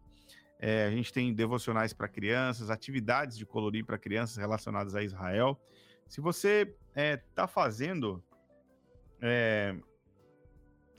[0.58, 5.58] É, a gente tem devocionais para crianças, atividades de colorir para crianças relacionadas a Israel.
[6.06, 8.22] Se você está é, fazendo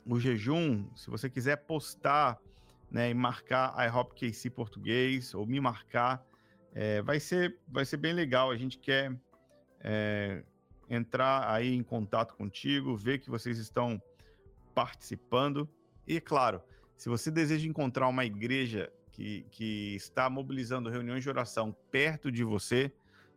[0.05, 2.39] o jejum, se você quiser postar
[2.89, 6.26] né, e marcar a iHop KC português ou me marcar,
[6.74, 8.51] é, vai, ser, vai ser bem legal.
[8.51, 9.16] A gente quer
[9.80, 10.43] é,
[10.89, 14.01] entrar aí em contato contigo, ver que vocês estão
[14.74, 15.70] participando.
[16.12, 16.62] E, claro,
[16.97, 22.43] se você deseja encontrar uma igreja que, que está mobilizando reuniões de oração perto de
[22.43, 22.91] você,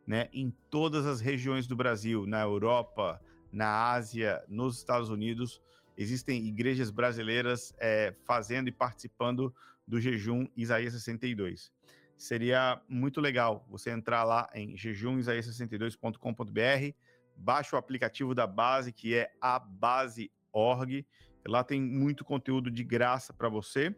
[0.05, 3.23] né, em todas as regiões do Brasil, na Europa,
[3.53, 5.63] na Ásia, nos Estados Unidos.
[5.97, 9.55] Existem igrejas brasileiras é, fazendo e participando
[9.87, 11.71] do jejum Isaías 62.
[12.17, 16.97] Seria muito legal você entrar lá em jejumisaías62.com.br,
[17.37, 21.07] baixa o aplicativo da base, que é a base.org.
[21.47, 23.95] Lá tem muito conteúdo de graça para você.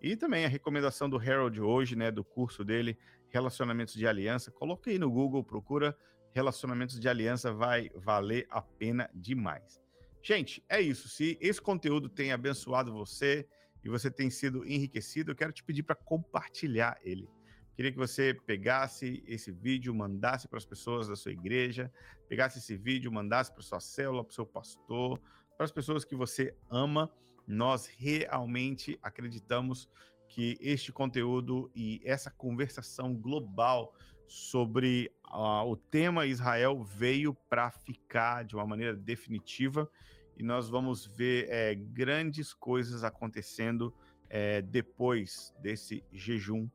[0.00, 4.50] E também a recomendação do Harold hoje, né, do curso dele, Relacionamentos de Aliança.
[4.50, 5.96] Coloque aí no Google, procura
[6.36, 9.80] relacionamentos de aliança vai valer a pena demais.
[10.22, 11.08] Gente, é isso.
[11.08, 13.48] Se esse conteúdo tem abençoado você
[13.82, 17.26] e você tem sido enriquecido, eu quero te pedir para compartilhar ele.
[17.74, 21.90] Queria que você pegasse esse vídeo, mandasse para as pessoas da sua igreja,
[22.28, 25.18] pegasse esse vídeo, mandasse para sua célula, para o seu pastor,
[25.56, 27.10] para as pessoas que você ama.
[27.46, 29.88] Nós realmente acreditamos
[30.28, 33.94] que este conteúdo e essa conversação global
[34.26, 39.88] sobre uh, o tema Israel veio para ficar de uma maneira definitiva
[40.36, 43.94] e nós vamos ver é, grandes coisas acontecendo
[44.28, 46.68] é, depois desse jejum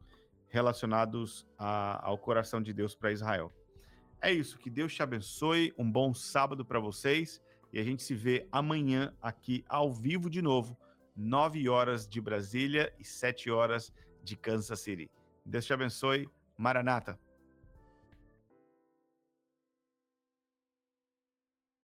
[0.48, 3.54] relacionados a, ao coração de Deus para Israel.
[4.22, 7.42] É isso, que Deus te abençoe, um bom sábado para vocês
[7.72, 10.78] e a gente se vê amanhã aqui ao vivo de novo,
[11.16, 13.94] 9 horas de Brasília e 7 horas
[14.24, 15.10] de Kansas City.
[15.46, 16.30] Deus te abençoe.
[16.58, 17.20] Maranata.